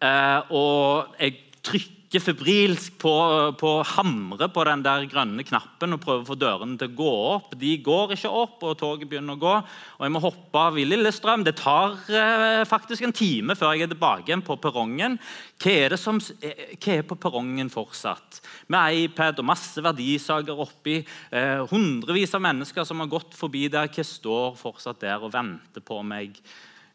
Eh, 0.00 0.54
og 0.56 1.12
jeg 1.20 1.36
trykker 1.64 1.93
trykker 2.14 2.22
febrilsk 2.22 2.98
på, 3.02 3.12
på 3.58 3.70
hamre 3.82 4.46
på 4.52 4.64
den 4.68 4.82
der 4.84 5.06
grønne 5.10 5.42
knappen 5.42 5.96
og 5.96 6.02
prøver 6.02 6.22
å 6.22 6.28
få 6.28 6.36
dørene 6.38 6.78
til 6.78 6.92
å 6.92 6.94
gå 6.94 7.14
opp. 7.34 7.54
De 7.58 7.72
går 7.82 8.14
ikke 8.14 8.30
opp, 8.30 8.62
og 8.62 8.76
toget 8.78 9.08
begynner 9.10 9.34
å 9.34 9.40
gå. 9.42 9.54
Og 9.98 10.04
jeg 10.04 10.12
må 10.14 10.22
hoppe 10.22 10.60
av 10.60 10.78
i 10.78 10.84
Lillestrøm. 10.86 11.42
Det 11.44 11.56
tar 11.58 11.96
eh, 12.06 12.62
faktisk 12.68 13.02
en 13.02 13.14
time 13.14 13.56
før 13.58 13.74
jeg 13.74 13.88
er 13.88 13.90
tilbake 13.94 14.30
igjen 14.30 14.44
på 14.46 14.56
perrongen. 14.62 15.18
Hva 15.58 15.72
er, 15.72 15.94
det 15.94 15.98
som, 15.98 16.20
eh, 16.38 16.76
hva 16.78 16.94
er 16.94 17.08
på 17.08 17.18
perrongen 17.18 17.72
fortsatt? 17.72 18.38
Med 18.70 19.00
iPad 19.08 19.42
og 19.42 19.48
masse 19.50 19.82
verdisaker 19.82 20.62
oppi. 20.66 21.00
Eh, 21.34 21.64
hundrevis 21.72 22.36
av 22.38 22.44
mennesker 22.46 22.86
som 22.86 23.02
har 23.02 23.10
gått 23.10 23.34
forbi 23.34 23.66
der. 23.74 23.90
Hva 23.90 24.06
står 24.06 24.54
fortsatt 24.60 25.02
der 25.02 25.18
og 25.18 25.34
venter 25.34 25.82
på 25.82 25.98
meg? 26.06 26.38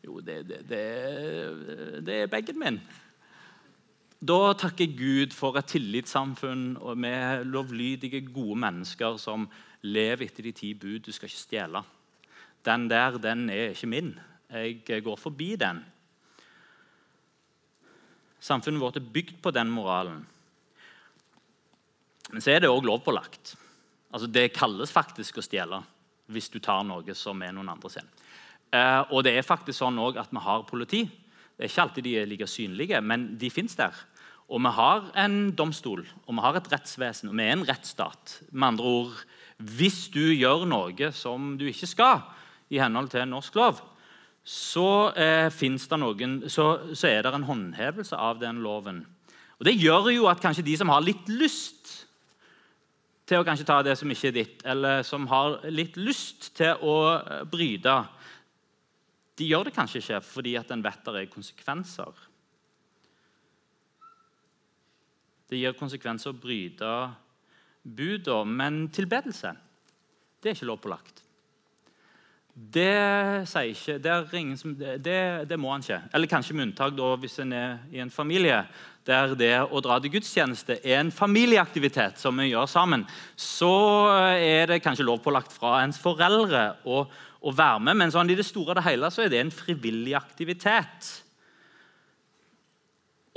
Jo, 0.05 0.21
det, 0.23 0.45
det, 0.47 0.63
det, 0.69 0.87
det 2.07 2.21
er 2.23 2.31
bagen 2.31 2.63
min. 2.63 2.81
Da 4.19 4.53
takker 4.59 4.89
Gud 4.99 5.31
for 5.31 5.55
et 5.55 5.69
tillitssamfunn 5.71 6.73
med 6.99 7.45
lovlydige, 7.47 8.25
gode 8.27 8.57
mennesker 8.59 9.15
som 9.21 9.45
lever 9.87 10.25
etter 10.25 10.43
de 10.43 10.51
ti 10.51 10.73
bud. 10.75 11.05
Du 11.05 11.13
skal 11.15 11.31
ikke 11.31 11.39
stjele. 11.39 11.83
Den 12.67 12.89
der 12.91 13.15
den 13.17 13.47
er 13.49 13.71
ikke 13.71 13.87
min. 13.87 14.11
Jeg 14.51 15.03
går 15.05 15.15
forbi 15.15 15.55
den. 15.55 15.79
Samfunnet 18.39 18.81
vårt 18.81 18.99
er 18.99 19.07
bygd 19.13 19.39
på 19.41 19.51
den 19.55 19.71
moralen. 19.71 20.25
Men 22.31 22.43
så 22.43 22.51
er 22.51 22.59
det 22.59 22.69
òg 22.69 22.83
lovpålagt. 22.85 23.55
Altså, 24.11 24.27
det 24.27 24.51
kalles 24.53 24.91
faktisk 24.91 25.39
å 25.39 25.45
stjele. 25.45 25.83
hvis 26.29 26.49
du 26.49 26.59
tar 26.59 26.83
noe 26.85 27.13
som 27.17 27.41
er 27.41 27.49
noen 27.51 27.71
andre 27.71 27.89
sin. 27.89 28.05
Eh, 28.71 29.01
og 29.09 29.23
det 29.25 29.31
er 29.33 29.41
faktisk 29.41 29.79
sånn 29.79 29.97
at 29.97 30.29
vi 30.29 30.37
har 30.37 30.61
politi. 30.67 30.99
Det 31.57 31.65
er 31.65 31.71
ikke 31.71 31.81
alltid 31.81 32.03
de 32.05 32.11
er 32.19 32.27
like 32.29 32.47
synlige, 32.47 33.01
men 33.01 33.23
de 33.35 33.49
fins 33.49 33.73
der. 33.75 33.95
Og 34.49 34.61
vi 34.65 34.71
har 34.73 35.11
en 35.21 35.51
domstol 35.53 36.01
og 36.01 36.33
vi 36.33 36.41
har 36.41 36.57
et 36.57 36.71
rettsvesen, 36.71 37.29
og 37.29 37.37
vi 37.37 37.45
er 37.45 37.53
en 37.53 37.67
rettsstat. 37.67 38.39
Med 38.51 38.73
andre 38.73 38.83
ord, 38.85 39.25
Hvis 39.59 40.07
du 40.07 40.31
gjør 40.31 40.63
noe 40.65 41.11
som 41.11 41.57
du 41.59 41.65
ikke 41.67 41.87
skal 41.87 42.21
i 42.71 42.79
henhold 42.79 43.09
til 43.11 43.27
norsk 43.27 43.55
lov, 43.55 43.81
så, 44.43 45.11
eh, 45.19 45.49
det 45.51 45.99
noen, 45.99 46.49
så, 46.49 46.95
så 46.95 47.07
er 47.07 47.21
det 47.23 47.33
en 47.35 47.43
håndhevelse 47.43 48.15
av 48.15 48.39
den 48.39 48.61
loven. 48.63 49.05
Og 49.59 49.65
Det 49.65 49.75
gjør 49.75 50.13
jo 50.13 50.27
at 50.31 50.39
kanskje 50.39 50.63
de 50.63 50.77
som 50.77 50.89
har 50.89 51.01
litt 51.01 51.27
lyst 51.27 52.07
til 53.27 53.37
å 53.37 53.43
ta 53.43 53.81
det 53.83 53.97
som 53.97 54.09
ikke 54.09 54.27
er 54.31 54.37
ditt, 54.39 54.63
eller 54.65 55.03
som 55.03 55.27
har 55.27 55.59
litt 55.69 55.97
lyst 55.97 56.55
til 56.55 56.79
å 56.81 57.19
eh, 57.19 57.43
bryte, 57.43 57.99
de 59.35 59.47
gjør 59.47 59.67
det 59.67 59.75
kanskje 59.75 59.99
ikke 60.01 60.23
fordi 60.23 60.55
at 60.59 60.71
en 60.71 60.83
vet 60.83 61.05
det 61.05 61.21
er 61.21 61.31
konsekvenser. 61.31 62.28
Det 65.49 65.57
gir 65.57 65.77
konsekvenser 65.77 66.31
å 66.31 66.37
bryte 66.37 66.91
buda, 67.81 68.43
men 68.45 68.85
tilbedelse 68.93 69.55
det 70.39 70.51
er 70.51 70.55
ikke 70.55 70.69
lovpålagt. 70.69 71.23
Det 72.59 73.45
ikke, 73.45 73.97
det, 74.03 74.13
som, 74.59 74.73
det, 74.75 75.19
det, 75.47 75.57
må 75.59 75.71
han 75.71 75.83
ikke. 75.83 75.99
Eller 76.13 76.31
kanskje 76.31 76.55
med 76.55 76.65
unntak 76.67 76.95
da, 76.97 77.13
hvis 77.19 77.39
en 77.43 77.53
er 77.55 77.77
i 77.91 78.01
en 78.03 78.11
familie 78.11 78.63
der 79.07 79.33
det 79.39 79.53
å 79.63 79.79
dra 79.83 79.95
til 79.99 80.11
gudstjeneste 80.13 80.79
er 80.83 80.99
en 80.99 81.11
familieaktivitet 81.11 82.19
som 82.19 82.35
vi 82.39 82.49
gjør 82.49 82.67
sammen. 82.69 83.05
Så 83.35 83.71
er 84.35 84.67
det 84.69 84.81
kanskje 84.83 85.07
lovpålagt 85.07 85.55
fra 85.55 85.79
ens 85.85 86.01
foreldre 86.01 86.65
å, 86.83 87.05
å 87.07 87.55
være 87.55 87.79
med, 87.87 88.01
men 88.01 88.13
sånn, 88.13 88.29
i 88.29 88.37
det 88.37 88.47
store 88.47 88.75
og 88.75 88.79
det 88.81 88.87
hele 88.89 89.11
så 89.13 89.23
er 89.23 89.31
det 89.31 89.43
en 89.43 89.55
frivillig 89.55 90.17
aktivitet. 90.19 91.13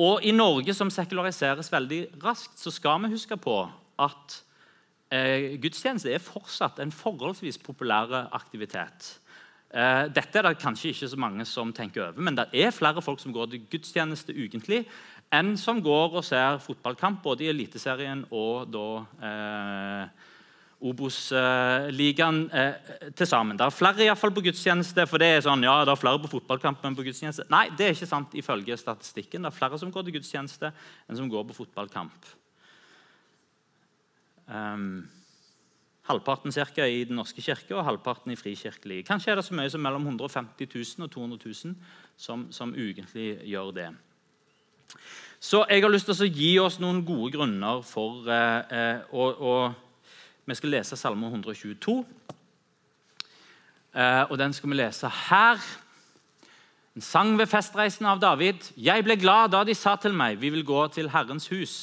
Og 0.02 0.25
I 0.26 0.32
Norge, 0.35 0.75
som 0.75 0.90
sekulariseres 0.90 1.71
veldig 1.73 2.00
raskt, 2.25 2.59
så 2.59 2.73
skal 2.75 3.04
vi 3.04 3.12
huske 3.12 3.37
på 3.38 3.56
at 4.02 4.38
eh, 5.12 5.52
gudstjeneste 5.62 6.11
er 6.11 6.23
fortsatt 6.23 6.80
en 6.82 6.94
forholdsvis 6.94 7.61
populær 7.62 8.11
aktivitet. 8.32 9.12
Eh, 9.73 10.09
dette 10.12 10.40
er 10.40 10.49
det 10.49 10.59
kanskje 10.61 10.90
ikke 10.90 11.11
så 11.12 11.21
mange 11.21 11.47
som 11.49 11.71
tenker 11.73 12.09
over, 12.09 12.25
men 12.25 12.37
det 12.37 12.49
er 12.52 12.75
flere 12.75 13.04
folk 13.04 13.23
som 13.23 13.32
går 13.32 13.52
til 13.52 13.62
gudstjeneste 13.73 14.35
ukentlig, 14.35 14.82
enn 15.32 15.54
som 15.56 15.80
går 15.85 16.18
og 16.18 16.26
ser 16.26 16.59
fotballkamp 16.61 17.23
både 17.25 17.47
i 17.47 17.52
Eliteserien 17.52 18.26
og 18.28 18.68
da 18.73 18.88
eh, 19.28 20.28
Obos-ligaen 20.83 22.43
eh, 22.51 22.93
til 23.15 23.29
sammen. 23.31 23.59
Det 23.59 23.67
er 23.67 23.75
flere 23.75 24.03
i 24.03 24.09
hvert 24.11 24.19
fall 24.19 24.35
på 24.35 24.43
gudstjeneste. 24.49 25.07
for 25.07 25.23
det 25.23 25.29
er 25.37 25.45
sånn, 25.47 25.62
ja, 25.62 25.77
det 25.87 25.95
er 25.95 26.01
flere 26.01 26.19
på 26.25 26.33
fotballkamp 26.33 26.83
enn 26.85 26.99
på 26.99 27.07
gudstjeneste. 27.07 27.47
Nei, 27.55 27.69
det 27.79 27.87
er 27.87 27.95
ikke 27.95 28.11
sant 28.11 28.35
ifølge 28.35 28.77
statistikken. 28.81 29.43
Det 29.47 29.53
er 29.53 29.59
flere 29.61 29.79
som 29.79 29.93
går 29.95 30.09
til 30.09 30.17
gudstjeneste 30.19 30.73
enn 30.73 31.19
som 31.21 31.31
går 31.31 31.47
på 31.51 31.59
fotballkamp. 31.62 32.31
Um, 34.51 35.05
halvparten 36.11 36.53
cirka, 36.53 36.87
i 36.87 37.05
Den 37.05 37.17
norske 37.17 37.43
kirke 37.43 37.77
og 37.77 37.87
halvparten 37.87 38.35
i 38.35 38.37
frikirkelig. 38.37 39.05
Kanskje 39.07 39.33
er 39.33 39.39
det 39.39 39.47
så 39.47 39.55
mye 39.55 39.71
som 39.71 39.83
mellom 39.83 40.07
150 40.07 40.67
000 40.99 41.07
og 41.07 41.12
200 41.15 41.39
000 41.47 41.77
som, 42.17 42.49
som 42.51 42.75
ukentlig 42.75 43.39
gjør 43.47 43.71
det. 43.77 43.89
Så 45.43 45.65
jeg 45.71 45.83
har 45.83 45.91
lyst 45.91 46.11
til 46.11 46.27
å 46.27 46.31
gi 46.31 46.51
oss 46.62 46.79
noen 46.83 47.01
gode 47.07 47.33
grunner 47.35 47.81
for 47.87 48.29
eh, 48.31 48.61
eh, 48.71 49.01
å, 49.11 49.31
å 49.31 49.55
vi 50.47 50.55
skal 50.59 50.73
lese 50.75 50.97
Salme 50.99 51.29
122. 51.31 52.01
Eh, 53.95 54.25
og 54.31 54.39
den 54.41 54.53
skal 54.53 54.71
vi 54.73 54.79
lese 54.81 55.11
her. 55.29 55.61
En 56.97 57.05
sang 57.05 57.37
ved 57.39 57.47
festreisen 57.47 58.09
av 58.11 58.21
David. 58.21 58.73
Jeg 58.77 59.05
ble 59.07 59.17
glad 59.17 59.53
da 59.55 59.63
de 59.65 59.77
sa 59.77 59.95
til 59.97 60.17
meg, 60.17 60.41
vi 60.43 60.51
vil 60.53 60.65
gå 60.67 60.81
til 60.93 61.13
Herrens 61.13 61.47
hus. 61.53 61.77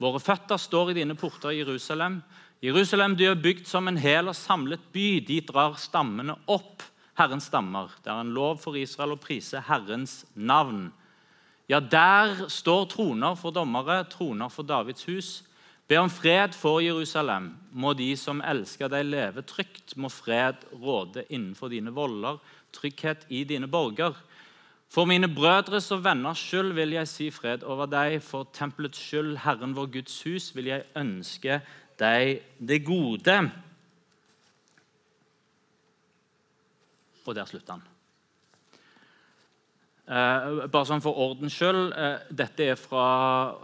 Våre 0.00 0.18
føtter 0.18 0.58
står 0.58 0.90
i 0.90 0.96
dine 1.02 1.14
porter 1.14 1.54
Jerusalem. 1.54 2.22
Jerusalem 2.64 3.14
du 3.20 3.26
er 3.28 3.38
bygd 3.38 3.68
som 3.68 3.86
en 3.88 4.00
hel 4.00 4.32
og 4.32 4.36
samlet 4.38 4.82
by. 4.94 5.20
Dit 5.26 5.52
drar 5.52 5.76
stammene 5.78 6.38
opp, 6.50 6.82
Herrens 7.18 7.50
stammer. 7.50 7.92
Det 8.02 8.10
er 8.10 8.24
en 8.24 8.34
lov 8.34 8.58
for 8.64 8.80
Israel 8.80 9.14
å 9.14 9.20
prise 9.20 9.62
Herrens 9.68 10.22
navn. 10.34 10.88
Ja, 11.68 11.78
der 11.80 12.48
står 12.48 12.88
troner 12.92 13.36
for 13.38 13.54
dommere, 13.54 14.02
troner 14.10 14.50
for 14.52 14.66
Davids 14.66 15.04
hus. 15.06 15.30
Be 15.88 15.98
om 16.00 16.08
fred 16.08 16.54
for 16.56 16.80
Jerusalem. 16.80 17.50
Må 17.72 17.92
de 17.92 18.14
som 18.16 18.40
elsker 18.40 18.88
deg, 18.88 19.04
leve 19.04 19.44
trygt. 19.44 19.96
Må 20.00 20.08
fred 20.08 20.64
råde 20.80 21.26
innenfor 21.28 21.72
dine 21.72 21.92
voller, 21.92 22.40
trygghet 22.72 23.26
i 23.28 23.42
dine 23.44 23.68
borger. 23.68 24.16
For 24.88 25.08
mine 25.10 25.28
brødres 25.28 25.90
og 25.92 26.04
venners 26.04 26.40
skyld 26.40 26.72
vil 26.76 26.94
jeg 26.96 27.10
si 27.10 27.30
fred 27.34 27.66
over 27.68 27.90
deg. 27.90 28.20
For 28.24 28.48
tempelets 28.54 29.00
skyld, 29.00 29.36
Herren 29.44 29.76
vår 29.76 29.90
Guds 29.98 30.20
hus, 30.24 30.52
vil 30.56 30.70
jeg 30.72 30.86
ønske 30.96 31.60
deg 32.00 32.40
det 32.58 32.80
gode. 32.86 33.38
Og 37.24 37.34
der 37.34 37.44
slutter 37.44 37.76
han. 37.76 37.93
Uh, 40.04 40.66
bare 40.68 40.84
sånn 40.84 41.00
for 41.00 41.16
ordens 41.16 41.54
skyld, 41.56 41.94
eh, 41.96 42.24
dette 42.28 42.66
er 42.74 42.76
fra 42.76 43.04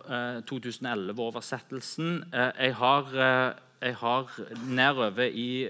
eh, 0.09 0.39
2011-oversettelsen. 0.49 2.23
jeg 2.33 2.77
har, 2.79 3.11
jeg 3.83 3.99
har 4.01 4.39
Nedover 4.65 5.29
i, 5.29 5.69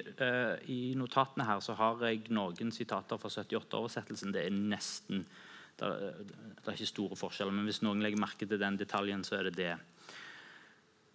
i, 0.71 0.79
notatene 0.95 1.49
her 1.49 1.61
så 1.65 1.75
har 1.75 2.07
jeg 2.07 2.31
noen 2.31 2.71
sitater 2.71 3.19
fra 3.19 3.33
78-oversettelsen. 3.35 4.31
Det 4.37 4.47
er 4.47 4.55
nesten 4.55 5.27
det 5.81 5.91
det 6.61 6.69
er, 6.69 6.77
ikke 6.77 6.87
store 6.87 7.17
forskjeller, 7.17 7.55
men 7.57 7.67
hvis 7.67 7.83
noen 7.83 8.03
legger 8.05 8.21
merke 8.21 8.47
til 8.47 8.61
den 8.61 8.77
detaljen, 8.79 9.25
så 9.25 9.39
er 9.39 9.49
det 9.49 9.57
det. 9.57 9.75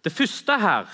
Det 0.04 0.12
første 0.12 0.58
her 0.58 0.90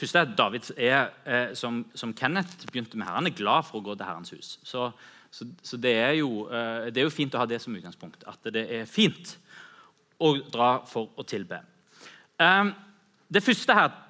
første 0.00 0.18
er 0.18 0.26
at 0.28 0.38
David 0.38 0.70
er, 0.76 1.54
som, 1.56 1.84
som, 1.94 2.12
Kenneth 2.14 2.66
begynte 2.68 2.98
med 2.98 3.06
her, 3.08 3.16
han 3.16 3.30
er 3.30 3.36
glad 3.36 3.64
for 3.64 3.80
å 3.80 3.86
gå 3.86 3.94
til 3.96 4.04
Herrens 4.04 4.34
hus. 4.34 4.58
Så 4.64 4.90
så, 5.36 5.44
så 5.62 5.76
det, 5.76 5.92
er 5.98 6.14
jo, 6.16 6.46
eh, 6.48 6.86
det, 6.88 7.00
er 7.00 7.04
jo, 7.04 7.12
fint 7.12 7.34
å 7.36 7.42
ha 7.42 7.46
det 7.48 7.60
som 7.62 7.74
utgangspunkt. 7.76 8.24
At 8.28 8.48
det 8.54 8.62
er 8.72 8.88
fint 8.88 9.36
å 10.22 10.32
dra 10.52 10.78
for 10.88 11.12
å 11.18 11.24
tilbe. 11.28 11.60
Ehm, 12.40 12.74
det 13.28 13.44
første 13.44 13.76
her 13.76 14.02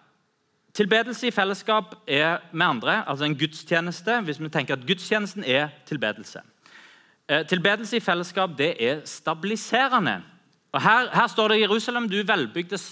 Tilbedelse 0.77 1.25
i 1.25 1.33
fellesskap 1.33 1.95
er 2.05 2.43
med 2.53 2.67
andre, 2.67 2.99
altså 3.09 3.25
en 3.25 3.37
gudstjeneste. 3.41 4.19
Hvis 4.27 4.37
vi 4.37 4.51
tenker 4.53 4.77
at 4.77 4.83
gudstjenesten 4.85 5.47
er 5.49 5.71
tilbedelse. 5.89 6.43
Eh, 7.33 7.47
tilbedelse 7.49 7.97
i 7.97 8.03
fellesskap 8.05 8.53
det 8.59 8.75
er 8.85 9.01
stabiliserende. 9.09 10.19
Og 10.77 10.83
Her, 10.85 11.09
her 11.15 11.31
står 11.33 11.49
det 11.49 11.57
i 11.57 11.63
Jerusalem 11.63 12.11
du 12.13 12.19
velbygdes 12.21 12.85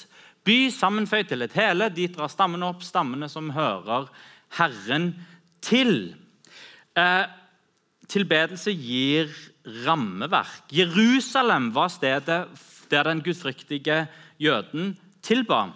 by 0.44 0.58
sammenføyd 0.72 1.30
til 1.30 1.44
et 1.46 1.56
hele. 1.56 1.88
Dit 1.94 2.16
drar 2.16 2.32
stammene 2.32 2.68
opp, 2.68 2.84
stammene 2.84 3.28
som 3.32 3.52
hører 3.56 4.10
Herren 4.58 5.12
til. 5.64 6.14
Eh, 6.96 7.24
tilbedelse 8.08 8.74
gir 8.76 9.32
rammeverk. 9.86 10.68
Jerusalem 10.72 11.72
var 11.74 11.88
stedet 11.88 12.44
der 12.90 13.08
den 13.08 13.22
gudfryktige 13.24 14.06
jøden 14.38 14.94
tilba. 15.24 15.66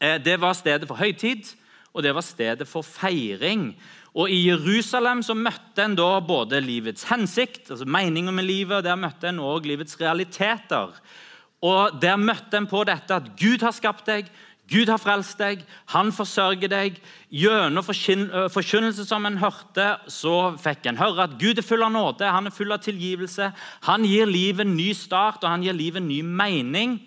Eh, 0.00 0.18
det 0.22 0.40
var 0.40 0.54
stedet 0.54 0.88
for 0.88 0.96
høytid, 0.96 1.54
og 1.92 2.02
det 2.02 2.14
var 2.14 2.24
stedet 2.24 2.68
for 2.68 2.82
feiring. 2.82 3.74
Og 4.16 4.30
I 4.30 4.46
Jerusalem 4.48 5.22
så 5.24 5.34
møtte 5.36 5.84
en 5.84 5.96
da 5.96 6.20
både 6.24 6.60
livets 6.64 7.04
hensikt, 7.10 7.70
altså 7.70 7.84
meninger 7.84 8.32
med 8.32 8.46
livet, 8.48 8.78
og 8.78 8.84
der 8.84 8.96
møtte 8.96 9.28
en 9.28 9.42
også 9.44 9.68
livets 9.68 10.00
realiteter. 10.00 10.94
Og 11.64 12.00
Der 12.02 12.16
møtte 12.16 12.58
en 12.58 12.68
på 12.68 12.84
dette 12.84 13.14
at 13.14 13.32
Gud 13.38 13.64
har 13.64 13.72
skapt 13.72 14.06
deg, 14.06 14.28
Gud 14.66 14.90
har 14.90 14.98
frelst 14.98 15.38
deg, 15.38 15.60
han 15.94 16.08
forsørger 16.10 16.70
deg. 16.70 16.96
Gjennom 17.30 17.84
forkynnelse 17.86 19.04
som 19.06 19.26
en 19.28 19.38
hørte, 19.38 19.84
så 20.10 20.56
fikk 20.58 20.88
en 20.90 20.98
høre 20.98 21.28
at 21.28 21.36
Gud 21.38 21.60
er 21.60 21.66
full 21.66 21.84
av 21.86 21.92
nåde, 21.94 22.26
han 22.26 22.50
er 22.50 22.54
full 22.54 22.74
av 22.74 22.82
tilgivelse. 22.82 23.52
Han 23.86 24.06
gir 24.08 24.26
livet 24.26 24.66
en 24.66 24.74
ny 24.74 24.90
start, 24.98 25.44
og 25.44 25.52
han 25.52 25.62
gir 25.62 25.76
livet 25.76 26.02
en 26.02 26.10
ny 26.10 26.18
mening. 26.26 26.98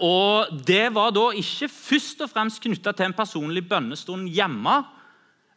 Og 0.00 0.64
Det 0.64 0.86
var 0.94 1.12
da 1.12 1.26
ikke 1.36 1.68
først 1.68 2.24
og 2.24 2.32
fremst 2.32 2.62
knytta 2.64 2.94
til 2.96 3.10
en 3.10 3.18
personlig 3.18 3.66
bønnestund 3.68 4.30
hjemme, 4.32 4.78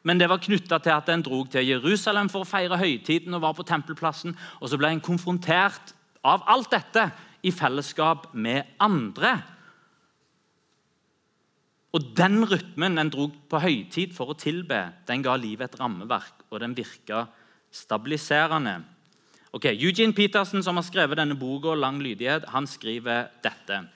men 0.04 0.18
det 0.18 0.28
var 0.28 0.42
knytta 0.42 0.82
til 0.82 0.96
at 0.98 1.10
en 1.14 1.24
dro 1.24 1.44
til 1.46 1.68
Jerusalem 1.68 2.28
for 2.28 2.42
å 2.42 2.50
feire 2.50 2.80
høytiden 2.82 3.38
og 3.38 3.44
var 3.46 3.54
på 3.54 3.64
tempelplassen. 3.64 4.34
Og 4.60 4.68
så 4.68 4.80
ble 4.82 4.90
en 4.90 5.04
konfrontert 5.04 5.94
av 6.28 6.44
alt 6.50 6.72
dette 6.74 7.08
i 7.42 7.52
fellesskap 7.54 8.32
med 8.34 8.76
andre. 8.80 9.34
Og 11.92 12.14
Den 12.16 12.46
rytmen 12.48 12.96
den 12.96 13.12
dro 13.12 13.28
på 13.50 13.60
høytid 13.60 14.14
for 14.16 14.32
å 14.32 14.38
tilbe, 14.40 14.92
den 15.08 15.24
ga 15.26 15.36
livet 15.36 15.74
et 15.74 15.80
rammeverk, 15.80 16.46
og 16.50 16.62
den 16.64 16.76
virka 16.78 17.26
stabiliserende. 17.72 18.80
Ok, 19.52 19.66
Eugene 19.74 20.16
Peterson, 20.16 20.64
som 20.64 20.78
har 20.80 20.86
skrevet 20.88 21.18
denne 21.18 21.36
boka, 21.36 21.76
'Lang 21.76 22.00
lydighet', 22.00 22.48
han 22.48 22.68
skriver 22.68 23.28
dette. 23.44 23.88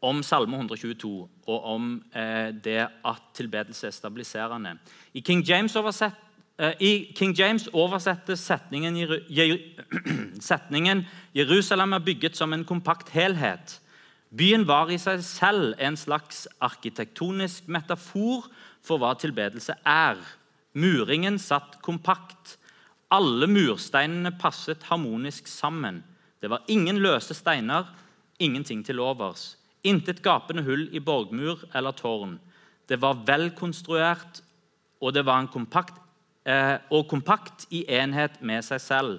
om 0.00 0.22
Salme 0.22 0.56
122 0.56 1.28
og 1.46 1.64
om 1.64 2.04
eh, 2.16 2.54
det 2.56 2.88
at 3.04 3.22
tilbedelse 3.34 3.86
er 3.86 3.90
stabiliserende. 3.90 4.78
I 5.12 5.20
King 5.20 5.42
James, 5.44 5.76
oversett, 5.76 6.14
eh, 6.14 6.29
i 6.80 7.12
King 7.16 7.32
James 7.38 7.68
oversettes 7.72 8.42
setningen, 8.44 8.96
setningen 10.40 11.06
'Jerusalem 11.34 11.92
er 11.92 11.98
bygget 12.04 12.36
som 12.36 12.52
en 12.52 12.64
kompakt 12.64 13.10
helhet'. 13.10 13.80
Byen 14.36 14.66
var 14.66 14.90
i 14.90 14.98
seg 14.98 15.22
selv 15.26 15.74
en 15.78 15.96
slags 15.96 16.44
arkitektonisk 16.62 17.66
metafor 17.66 18.46
for 18.82 19.00
hva 19.02 19.14
tilbedelse 19.18 19.74
er. 19.86 20.20
Muringen 20.74 21.38
satt 21.38 21.80
kompakt. 21.82 22.58
Alle 23.10 23.48
mursteinene 23.50 24.30
passet 24.38 24.84
harmonisk 24.86 25.48
sammen. 25.50 26.04
Det 26.40 26.50
var 26.50 26.62
ingen 26.68 27.00
løse 27.02 27.34
steiner, 27.34 27.88
ingenting 28.38 28.84
til 28.86 29.00
overs. 29.00 29.56
Intet 29.82 30.22
gapende 30.22 30.62
hull 30.62 30.86
i 30.92 31.00
borgmur 31.00 31.64
eller 31.74 31.92
tårn. 31.92 32.38
Det 32.88 33.00
var 33.02 33.24
velkonstruert, 33.26 34.42
og 35.00 35.14
det 35.14 35.24
var 35.26 35.40
en 35.40 35.48
kompakt, 35.48 35.94
eh, 35.96 36.09
og 36.44 37.04
kompakt 37.10 37.66
i 37.68 37.82
enhet 37.92 38.38
med 38.40 38.64
seg 38.64 38.80
selv. 38.80 39.18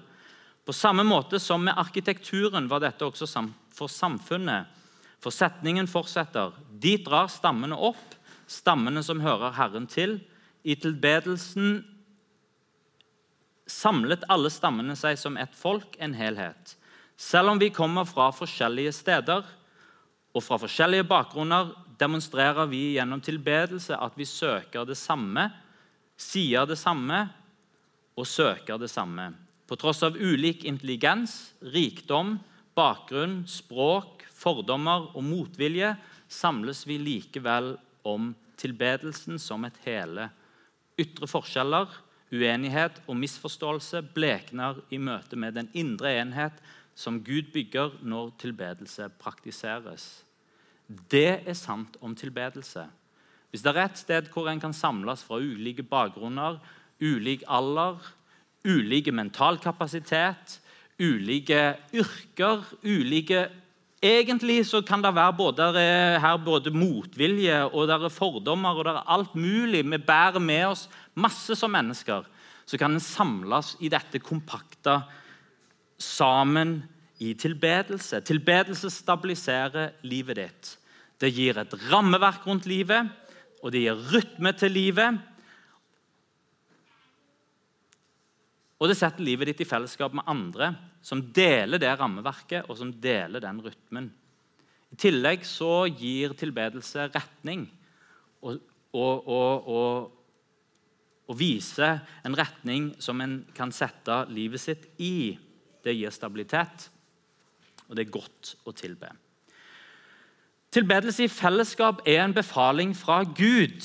På 0.65 0.73
samme 0.73 1.03
måte 1.05 1.39
som 1.41 1.63
med 1.63 1.77
arkitekturen 1.77 2.69
var 2.69 2.81
dette 2.81 3.05
også 3.05 3.27
for 3.73 3.91
samfunnet. 3.91 4.65
For 5.21 5.33
setningen 5.33 5.89
fortsetter. 5.89 6.53
Dit 6.81 7.05
drar 7.05 7.29
stammene 7.29 7.77
opp, 7.77 8.15
stammene 8.49 9.03
som 9.05 9.21
hører 9.21 9.53
Herren 9.57 9.87
til. 9.89 10.19
I 10.65 10.75
tilbedelsen 10.77 11.81
samlet 13.71 14.25
alle 14.29 14.51
stammene 14.51 14.97
seg 14.99 15.17
som 15.19 15.37
ett 15.39 15.53
folk, 15.55 15.95
en 15.97 16.13
helhet. 16.17 16.75
Selv 17.17 17.53
om 17.53 17.61
vi 17.61 17.69
kommer 17.73 18.07
fra 18.09 18.31
forskjellige 18.33 18.93
steder 18.97 19.45
og 20.31 20.43
fra 20.43 20.57
forskjellige 20.61 21.05
bakgrunner, 21.09 21.69
demonstrerer 22.01 22.65
vi 22.71 22.95
gjennom 22.95 23.21
tilbedelse 23.21 23.97
at 23.97 24.17
vi 24.17 24.25
søker 24.25 24.87
det 24.89 24.97
samme, 24.97 25.49
sier 26.21 26.67
det 26.69 26.77
samme 26.79 27.23
og 28.19 28.27
søker 28.27 28.79
det 28.81 28.91
samme. 28.91 29.31
På 29.67 29.77
tross 29.79 30.03
av 30.03 30.17
ulik 30.19 30.65
intelligens, 30.67 31.53
rikdom, 31.63 32.37
bakgrunn, 32.77 33.41
språk, 33.47 34.25
fordommer 34.35 35.09
og 35.15 35.23
motvilje 35.25 35.95
samles 36.31 36.85
vi 36.87 36.99
likevel 37.01 37.73
om 38.07 38.33
tilbedelsen 38.61 39.39
som 39.41 39.65
et 39.65 39.77
hele. 39.85 40.29
Ytre 40.99 41.29
forskjeller, 41.29 41.89
uenighet 42.31 43.01
og 43.07 43.17
misforståelse 43.19 44.03
blekner 44.15 44.79
i 44.93 44.99
møte 45.01 45.39
med 45.39 45.57
den 45.57 45.71
indre 45.77 46.13
enhet 46.21 46.61
som 46.95 47.21
Gud 47.23 47.51
bygger 47.53 47.97
når 48.03 48.33
tilbedelse 48.41 49.09
praktiseres. 49.19 50.23
Det 50.87 51.41
er 51.47 51.55
sant 51.55 51.95
om 52.03 52.15
tilbedelse. 52.15 52.85
Hvis 53.51 53.63
det 53.65 53.75
er 53.75 53.83
et 53.83 53.99
sted 53.99 54.29
hvor 54.31 54.47
en 54.49 54.61
kan 54.63 54.73
samles 54.73 55.23
fra 55.27 55.39
ulike 55.39 55.83
bakgrunner, 55.83 56.59
ulik 57.01 57.43
alder, 57.49 57.99
ulike 58.65 59.11
mental 59.11 59.59
kapasitet, 59.59 60.59
ulike 61.01 61.75
yrker, 61.93 62.63
ulike 62.83 63.49
Egentlig 64.01 64.63
så 64.65 64.79
kan 64.81 65.03
det 65.03 65.11
være 65.13 65.33
både, 65.37 65.65
her 66.17 66.37
både 66.41 66.71
motvilje 66.73 67.59
og 67.67 67.85
der 67.85 68.07
er 68.07 68.09
fordommer 68.09 68.73
og 68.73 68.87
der 68.87 68.97
er 68.97 69.11
alt 69.13 69.35
mulig. 69.37 69.83
Vi 69.85 69.99
bærer 70.01 70.41
med 70.41 70.71
oss 70.71 70.87
masse 71.13 71.53
som 71.53 71.69
mennesker. 71.69 72.25
Så 72.65 72.79
kan 72.81 72.95
en 72.95 73.03
samles 73.03 73.75
i 73.77 73.91
dette 73.93 74.17
kompakte 74.17 75.03
sammen 76.01 76.79
i 77.21 77.35
tilbedelse. 77.37 78.23
Tilbedelse 78.25 78.89
stabiliserer 78.89 79.93
livet 80.01 80.39
ditt. 80.39 80.73
Det 81.21 81.29
gir 81.29 81.61
et 81.61 81.77
rammeverk 81.91 82.47
rundt 82.49 82.65
livet, 82.65 83.05
og 83.61 83.73
det 83.73 83.83
gir 83.83 83.99
rytme 84.11 84.53
til 84.57 84.73
livet. 84.73 85.19
Og 88.81 88.89
det 88.89 88.97
setter 88.97 89.21
livet 89.25 89.51
ditt 89.51 89.61
i 89.61 89.69
fellesskap 89.69 90.15
med 90.17 90.25
andre 90.29 90.71
som 91.05 91.21
deler 91.33 91.81
det 91.81 91.91
rammeverket 91.97 92.69
og 92.69 92.79
som 92.79 92.93
deler 93.03 93.43
den 93.43 93.61
rytmen. 93.61 94.09
I 94.91 94.97
tillegg 94.99 95.45
så 95.47 95.85
gir 95.87 96.33
tilbedelse 96.37 97.07
retning 97.13 97.67
og, 98.41 98.57
og, 98.97 99.29
og, 99.29 100.09
og 101.29 101.37
viser 101.37 102.01
en 102.25 102.35
retning 102.37 102.91
som 103.01 103.21
en 103.23 103.39
kan 103.55 103.71
sette 103.75 104.23
livet 104.33 104.61
sitt 104.63 104.89
i. 104.97 105.37
Det 105.81 105.93
gir 105.95 106.13
stabilitet, 106.13 106.89
og 107.87 107.95
det 107.97 108.05
er 108.05 108.13
godt 108.17 108.55
å 108.65 108.73
tilbe. 108.77 109.09
Tilbedelse 110.71 111.25
i 111.25 111.31
fellesskap 111.31 111.99
er 112.07 112.21
en 112.23 112.33
befaling 112.33 112.93
fra 112.95 113.25
Gud. 113.27 113.83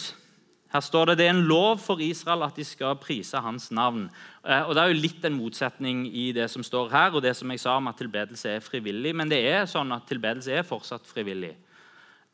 Her 0.70 0.82
står 0.84 1.10
det 1.10 1.16
det 1.18 1.24
er 1.26 1.32
en 1.34 1.48
lov 1.48 1.80
for 1.82 1.98
Israel 2.02 2.44
at 2.46 2.54
de 2.54 2.62
skal 2.66 2.98
prise 3.02 3.40
hans 3.42 3.72
navn. 3.74 4.04
Eh, 4.46 4.62
og 4.62 4.74
Det 4.74 4.82
er 4.82 4.92
jo 4.92 5.00
litt 5.00 5.24
en 5.26 5.34
motsetning 5.34 6.04
i 6.06 6.30
det 6.36 6.46
som 6.52 6.62
står 6.62 6.92
her, 6.92 7.10
og 7.10 7.22
det 7.22 7.34
som 7.34 7.50
jeg 7.50 7.62
sa 7.62 7.74
om 7.80 7.88
at 7.90 7.98
tilbedelse 7.98 8.52
er 8.54 8.62
frivillig. 8.62 9.14
Men 9.18 9.28
det 9.28 9.40
er 9.50 9.66
sånn 9.66 9.90
at 9.96 10.06
tilbedelse 10.06 10.52
er 10.54 10.66
fortsatt 10.66 11.06
frivillig. 11.10 11.56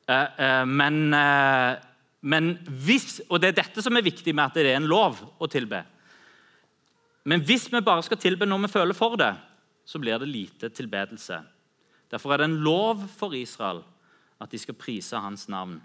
Eh, 0.08 0.26
eh, 0.36 0.64
men, 0.68 1.16
men 2.20 2.52
hvis, 2.68 3.22
Og 3.30 3.40
det 3.40 3.52
er 3.52 3.62
dette 3.62 3.80
som 3.80 3.96
er 3.96 4.04
viktig 4.04 4.34
med 4.34 4.50
at 4.50 4.58
det 4.58 4.66
er 4.68 4.76
en 4.76 4.90
lov 4.90 5.22
å 5.40 5.48
tilbe. 5.48 5.80
Men 7.24 7.40
hvis 7.40 7.70
vi 7.72 7.80
bare 7.80 8.04
skal 8.04 8.20
tilbe 8.20 8.44
når 8.44 8.66
vi 8.66 8.72
føler 8.74 8.98
for 8.98 9.16
det, 9.16 9.32
så 9.86 9.96
blir 9.98 10.18
det 10.18 10.28
lite 10.28 10.68
tilbedelse. 10.68 11.40
Derfor 12.12 12.34
er 12.34 12.42
det 12.42 12.50
en 12.50 12.60
lov 12.60 13.08
for 13.16 13.32
Israel 13.32 13.80
at 14.42 14.52
de 14.52 14.58
skal 14.58 14.78
prise 14.78 15.18
hans 15.18 15.48
navn. 15.48 15.78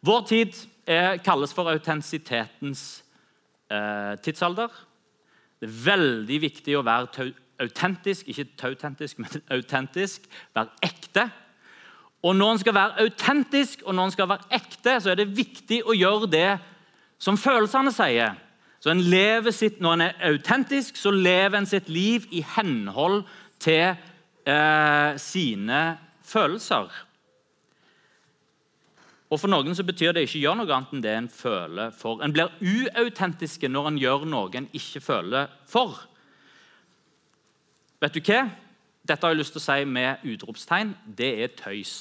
Vår 0.00 0.24
tid 0.30 0.54
er, 0.86 1.18
kalles 1.22 1.52
for 1.54 1.70
autentisitetens 1.70 3.02
eh, 3.70 4.14
tidsalder. 4.22 4.70
Det 5.58 5.66
er 5.66 5.76
veldig 5.84 6.40
viktig 6.44 6.76
å 6.78 6.84
være 6.86 7.32
autentisk, 7.58 8.28
ikke 8.30 8.46
tautentisk, 8.60 9.18
men 9.18 9.42
autentisk. 9.58 10.28
Være 10.54 10.70
ekte. 10.86 11.28
Og 12.22 12.34
når 12.36 12.52
en 12.52 12.60
skal 12.62 12.74
være 12.74 13.06
autentisk 13.06 13.82
og 13.86 13.94
når 13.94 14.08
en 14.08 14.14
skal 14.14 14.30
være 14.30 14.58
ekte, 14.58 14.98
så 15.00 15.12
er 15.12 15.20
det 15.20 15.32
viktig 15.36 15.82
å 15.86 15.94
gjøre 15.94 16.30
det 16.30 16.50
som 17.18 17.38
følelsene 17.38 17.92
sier. 17.94 18.38
Så 18.78 18.92
en 18.92 19.02
sitt, 19.52 19.80
Når 19.80 19.92
en 19.92 20.00
er 20.00 20.14
autentisk, 20.22 20.96
så 20.96 21.10
lever 21.10 21.58
en 21.58 21.66
sitt 21.66 21.88
liv 21.88 22.26
i 22.30 22.44
henhold 22.56 23.24
til 23.58 23.96
eh, 24.46 25.16
sine 25.16 25.98
følelser. 26.22 27.07
Og 29.28 29.40
For 29.40 29.50
noen 29.52 29.76
så 29.76 29.84
betyr 29.84 30.14
det 30.16 30.24
ikke 30.24 30.38
å 30.38 30.44
gjøre 30.46 30.58
noe 30.62 30.72
annet 30.72 30.94
enn 30.94 31.02
det 31.04 31.14
en 31.14 31.28
føler 31.32 31.90
for. 31.92 32.22
En 32.24 32.32
blir 32.32 32.52
uautentiske 32.64 33.68
når 33.68 33.90
en 33.90 33.98
gjør 34.00 34.24
noe 34.28 34.54
en 34.56 34.68
ikke 34.76 35.02
føler 35.04 35.50
for. 35.68 35.98
Vet 38.00 38.16
du 38.16 38.22
hva? 38.22 38.46
Dette 39.08 39.24
har 39.24 39.32
jeg 39.32 39.40
lyst 39.40 39.54
til 39.56 39.60
å 39.62 39.66
si 39.66 39.84
med 39.88 40.24
utropstegn. 40.28 40.94
Det 41.04 41.30
er 41.44 41.52
tøys. 41.56 41.94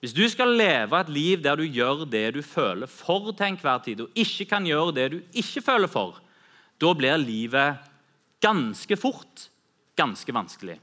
Hvis 0.00 0.14
du 0.16 0.22
skal 0.28 0.52
leve 0.56 1.00
et 1.00 1.10
liv 1.12 1.40
der 1.44 1.56
du 1.56 1.64
gjør 1.64 2.04
det 2.08 2.26
du 2.36 2.42
føler 2.44 2.88
for 2.90 3.32
til 3.32 3.48
enhver 3.48 3.80
tid, 3.84 4.04
og 4.04 4.16
ikke 4.16 4.46
kan 4.52 4.68
gjøre 4.68 4.94
det 4.96 5.06
du 5.14 5.18
ikke 5.32 5.64
føler 5.64 5.90
for, 5.90 6.20
da 6.76 6.92
blir 6.92 7.16
livet 7.20 7.80
ganske 8.44 8.98
fort 9.00 9.48
ganske 9.96 10.32
vanskelig. 10.32 10.76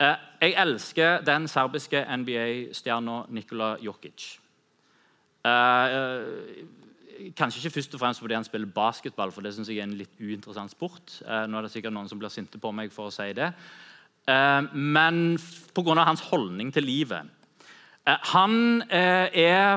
Eh, 0.00 0.16
jeg 0.40 0.54
elsker 0.56 1.20
den 1.26 1.48
serbiske 1.48 2.00
NBA-stjerna 2.08 3.26
Nikola 3.36 3.74
Jokic. 3.84 4.38
Eh, 5.44 5.50
eh, 5.50 7.32
kanskje 7.36 7.60
ikke 7.60 7.74
først 7.74 7.94
og 7.94 8.00
fremst 8.00 8.20
fordi 8.20 8.34
han 8.34 8.44
spiller 8.44 8.66
basketball, 8.66 9.32
for 9.32 9.44
det 9.44 9.52
synes 9.54 9.68
jeg 9.68 9.78
er 9.78 9.82
en 9.82 9.98
litt 9.98 10.16
uinteressant 10.20 10.70
sport. 10.70 11.20
nå 11.20 11.58
er 11.58 11.62
det 11.62 11.70
sikkert 11.70 11.92
noen 11.92 12.08
som 12.08 12.18
blir 12.18 12.32
sinte 12.32 12.58
på 12.58 12.72
meg 12.72 12.92
for 12.92 13.08
å 13.08 13.12
si 13.12 13.32
det. 13.32 13.52
men 14.72 15.38
pga. 15.74 16.04
hans 16.04 16.20
holdning 16.20 16.72
til 16.72 16.84
livet. 16.84 17.22
Han 18.06 18.82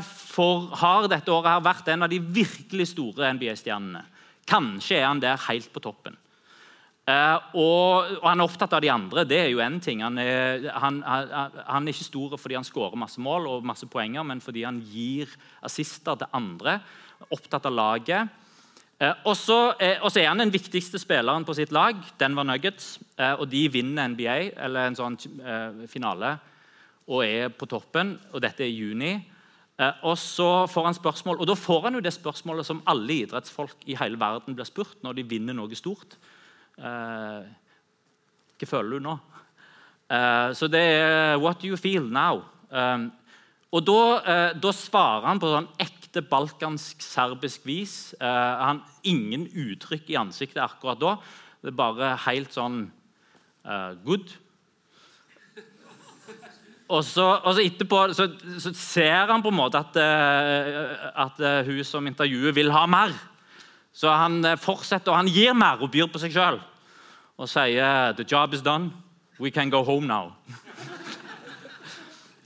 for, 0.04 0.70
har 0.76 1.08
dette 1.08 1.32
året 1.32 1.64
vært 1.64 1.88
en 1.88 2.04
av 2.04 2.10
de 2.10 2.20
virkelig 2.20 2.88
store 2.88 3.34
NBA-stjernene. 3.34 4.06
Kanskje 4.48 4.96
er 4.96 5.06
han 5.06 5.20
der 5.20 5.38
helt 5.50 5.74
på 5.74 5.80
toppen. 5.80 6.16
Uh, 7.04 7.36
og, 7.60 8.14
og, 8.16 8.28
Han 8.30 8.40
er 8.40 8.48
opptatt 8.48 8.74
av 8.78 8.82
de 8.84 8.88
andre. 8.88 9.26
det 9.28 9.40
er 9.42 9.50
jo 9.52 9.60
en 9.60 9.80
ting. 9.84 10.00
Han 10.06 10.18
er, 10.22 10.70
han, 10.72 11.02
han, 11.04 11.58
han 11.68 11.88
er 11.88 11.92
ikke 11.92 12.08
stor 12.08 12.36
fordi 12.40 12.56
han 12.56 12.68
skårer 12.68 13.00
masse 13.00 13.20
mål 13.20 13.50
og 13.52 13.66
masse 13.68 13.88
poenger, 13.92 14.24
men 14.24 14.40
fordi 14.40 14.64
han 14.64 14.80
gir 14.80 15.32
assister 15.68 16.16
til 16.22 16.32
andre. 16.32 16.78
Opptatt 17.28 17.68
av 17.68 17.76
laget. 17.76 18.40
Uh, 19.02 19.12
og 19.28 19.36
så 19.36 19.58
er 19.82 20.30
han 20.30 20.40
den 20.40 20.54
viktigste 20.54 21.02
spilleren 21.02 21.44
på 21.44 21.56
sitt 21.58 21.74
lag. 21.76 22.00
Den 22.20 22.38
var 22.40 22.48
Nuggets. 22.48 22.96
Og 23.20 23.50
De 23.52 23.66
vinner 23.68 24.08
NBA, 24.16 24.38
eller 24.64 24.88
en 24.88 24.96
sånn 24.98 25.20
finale, 25.92 26.32
og 27.12 27.26
er 27.26 27.52
på 27.52 27.68
toppen. 27.68 28.16
og 28.32 28.42
Dette 28.42 28.64
er 28.64 28.72
i 28.72 28.80
juni. 28.80 29.12
og 30.08 30.16
så 30.18 30.68
får 30.72 30.86
han 30.86 30.96
spørsmål, 30.96 31.40
og 31.40 31.48
Da 31.48 31.56
får 31.56 31.82
han 31.84 32.00
jo 32.00 32.02
det 32.02 32.14
spørsmålet 32.16 32.66
som 32.66 32.82
alle 32.88 33.26
idrettsfolk 33.26 33.84
i 33.86 33.96
hele 34.00 34.20
verden 34.20 34.56
blir 34.56 34.66
spurt 34.66 35.04
når 35.04 35.20
de 35.20 35.28
vinner 35.36 35.54
noe 35.54 35.76
stort. 35.76 36.16
Uh, 36.78 37.44
hva 38.58 38.70
føler 38.70 38.98
du 38.98 39.06
nå? 39.06 39.18
Uh, 40.10 40.50
så 40.54 40.68
det 40.68 40.82
er 40.82 41.38
'What 41.38 41.62
do 41.62 41.68
you 41.68 41.78
feel 41.78 42.10
now?' 42.10 42.54
Eh, 42.74 43.06
og 43.74 43.86
da, 43.88 44.02
eh, 44.22 44.52
da, 44.62 44.74
svarer 44.76 45.28
han 45.28 45.42
på 45.42 45.50
sånn 45.50 45.70
ekte 45.82 46.22
balkansk-serbisk 46.30 47.66
vis. 47.66 47.96
Eh, 48.20 48.54
han 48.62 48.84
Ingen 49.04 49.48
uttrykk 49.50 50.14
i 50.14 50.20
ansiktet 50.20 50.62
akkurat 50.64 51.02
da. 51.02 51.18
Det 51.64 51.74
er 51.74 51.76
bare 51.80 52.14
helt 52.26 52.54
sånn 52.56 52.78
uh, 53.68 53.92
good. 54.04 54.30
Og 56.88 57.02
så, 57.08 57.26
og 57.40 57.56
så 57.56 57.64
etterpå 57.64 58.00
så, 58.16 58.30
så, 58.60 58.72
ser 58.76 59.32
han 59.32 59.44
på 59.44 59.52
en 59.52 59.58
måte 59.58 59.80
at, 59.80 59.96
at 59.96 61.40
hun 61.68 61.80
som 61.88 62.08
intervjuer, 62.08 62.52
vil 62.56 62.72
ha 62.76 62.84
mer. 62.88 63.16
Så 63.94 64.10
han 64.10 64.42
fortsetter, 64.58 65.12
og 65.14 65.22
han 65.22 65.32
gir 65.32 65.54
mer 65.54 65.82
og 65.82 65.92
byr 65.94 66.10
på 66.10 66.22
seg 66.22 66.34
sjøl. 66.34 66.60
Og 67.38 67.50
sier 67.50 68.14
'The 68.14 68.26
job 68.26 68.54
is 68.54 68.62
done. 68.62 68.92
We 69.40 69.52
can 69.52 69.70
go 69.70 69.84
home 69.84 70.08
now' 70.08 70.34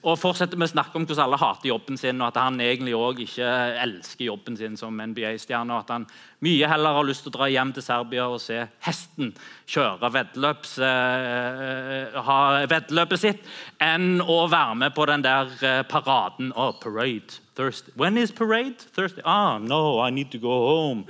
og 0.08 0.16
fortsetter 0.22 0.60
med 0.60 0.70
å 0.70 0.72
snakke 0.72 0.96
om 0.96 1.06
hvordan 1.08 1.26
alle 1.26 1.40
hater 1.42 1.68
jobben 1.68 1.98
sin, 2.00 2.22
og 2.22 2.30
at 2.30 2.38
han 2.40 2.60
egentlig 2.64 2.94
også 2.96 3.26
ikke 3.26 3.50
elsker 3.84 4.26
jobben 4.30 4.58
sin 4.58 4.78
som 4.80 4.96
NBA-stjerne. 4.96 5.74
og 5.74 5.84
At 5.84 5.94
han 5.96 6.06
mye 6.46 6.70
heller 6.70 6.96
har 6.96 7.08
lyst 7.08 7.26
til 7.26 7.34
å 7.34 7.38
dra 7.38 7.50
hjem 7.52 7.74
til 7.76 7.84
Serbia 7.84 8.28
og 8.32 8.40
se 8.42 8.62
hesten 8.86 9.34
kjøre 9.68 10.12
vedløps, 10.14 10.78
eh, 10.80 12.20
ha 12.30 12.40
veddeløpet 12.70 13.24
sitt, 13.24 13.42
enn 13.84 14.22
å 14.22 14.46
være 14.48 14.78
med 14.86 14.96
på 14.96 15.08
den 15.10 15.26
der 15.26 15.52
uh, 15.60 15.84
paraden. 15.84 16.54
Oh, 16.56 16.72
parade. 16.72 17.42
Thursday. 17.56 17.92
When 17.98 18.18
is 18.18 18.32
parade? 18.32 18.88
Thursday. 18.96 19.24
Ah, 19.26 19.58
no, 19.58 20.00
I 20.00 20.12
need 20.12 20.32
to 20.32 20.38
go 20.38 20.56
home. 20.70 21.06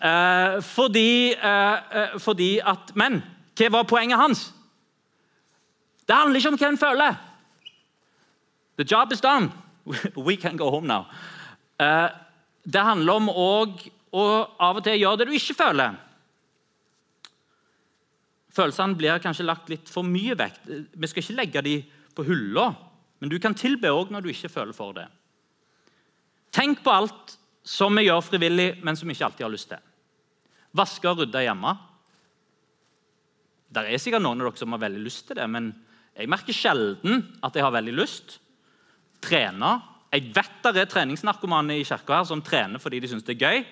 Uh, 0.00 0.62
fordi, 0.64 1.34
fordi 2.18 2.54
at 2.64 2.94
Men 2.96 3.18
hva 3.58 3.68
var 3.74 3.84
poenget 3.84 4.16
hans? 4.16 4.46
Det 6.08 6.16
handler 6.16 6.40
ikke 6.40 6.50
om 6.54 6.56
hva 6.58 6.68
en 6.72 6.80
føler. 6.80 7.18
The 8.80 8.86
job 8.88 9.12
is 9.12 9.20
done. 9.20 9.52
We 10.26 10.36
can 10.36 10.56
go 10.56 10.70
home 10.70 10.86
now. 10.86 11.04
Eh, 11.78 12.08
det 12.64 12.84
handler 12.84 13.20
om 13.20 13.28
å 13.28 13.50
av 14.58 14.80
og 14.80 14.84
til 14.84 14.98
gjøre 14.98 15.20
det 15.20 15.28
du 15.28 15.36
ikke 15.36 15.58
føler. 15.58 15.98
Følelsene 18.50 18.98
blir 18.98 19.22
kanskje 19.22 19.46
lagt 19.46 19.70
litt 19.70 19.92
for 19.92 20.02
mye 20.02 20.34
vekt. 20.34 20.64
Vi 20.66 21.10
skal 21.10 21.22
ikke 21.22 21.36
legge 21.38 21.62
dem 21.62 21.84
på 22.16 22.24
hylla, 22.26 22.72
men 23.20 23.30
du 23.30 23.38
kan 23.38 23.54
tilbe 23.54 23.92
òg 23.94 24.10
når 24.10 24.24
du 24.24 24.32
ikke 24.32 24.50
føler 24.50 24.74
for 24.74 24.96
det. 24.96 25.06
Tenk 26.50 26.82
på 26.82 26.90
alt 26.90 27.36
som 27.62 27.94
vi 27.94 28.08
gjør 28.08 28.24
frivillig, 28.26 28.72
men 28.82 28.98
som 28.98 29.06
vi 29.06 29.14
ikke 29.14 29.28
alltid 29.28 29.46
har 29.46 29.54
lyst 29.54 29.70
til. 29.70 29.89
Vaske 30.76 31.10
og 31.10 31.22
rydde 31.22 31.42
hjemme. 31.44 31.74
Det 33.70 33.86
er 33.86 34.02
sikkert 34.02 34.22
noen 34.24 34.42
av 34.42 34.50
dere 34.50 34.60
som 34.60 34.74
har 34.74 34.82
veldig 34.82 35.02
lyst 35.02 35.26
til 35.28 35.38
det, 35.38 35.46
men 35.50 35.70
jeg 36.16 36.30
merker 36.30 36.54
sjelden 36.54 37.22
at 37.46 37.54
jeg 37.54 37.64
har 37.64 37.74
veldig 37.74 37.94
lyst 37.94 38.38
trene. 39.22 39.76
Jeg 40.10 40.32
vet 40.34 40.64
det 40.66 40.82
er 40.82 40.90
treningsnarkomane 40.90 41.78
i 41.78 41.86
kirka 41.86 42.18
her 42.18 42.26
som 42.26 42.42
trener 42.42 42.82
fordi 42.82 42.98
de 43.02 43.10
syns 43.10 43.26
det 43.26 43.36
er 43.36 43.46
gøy. 43.46 43.62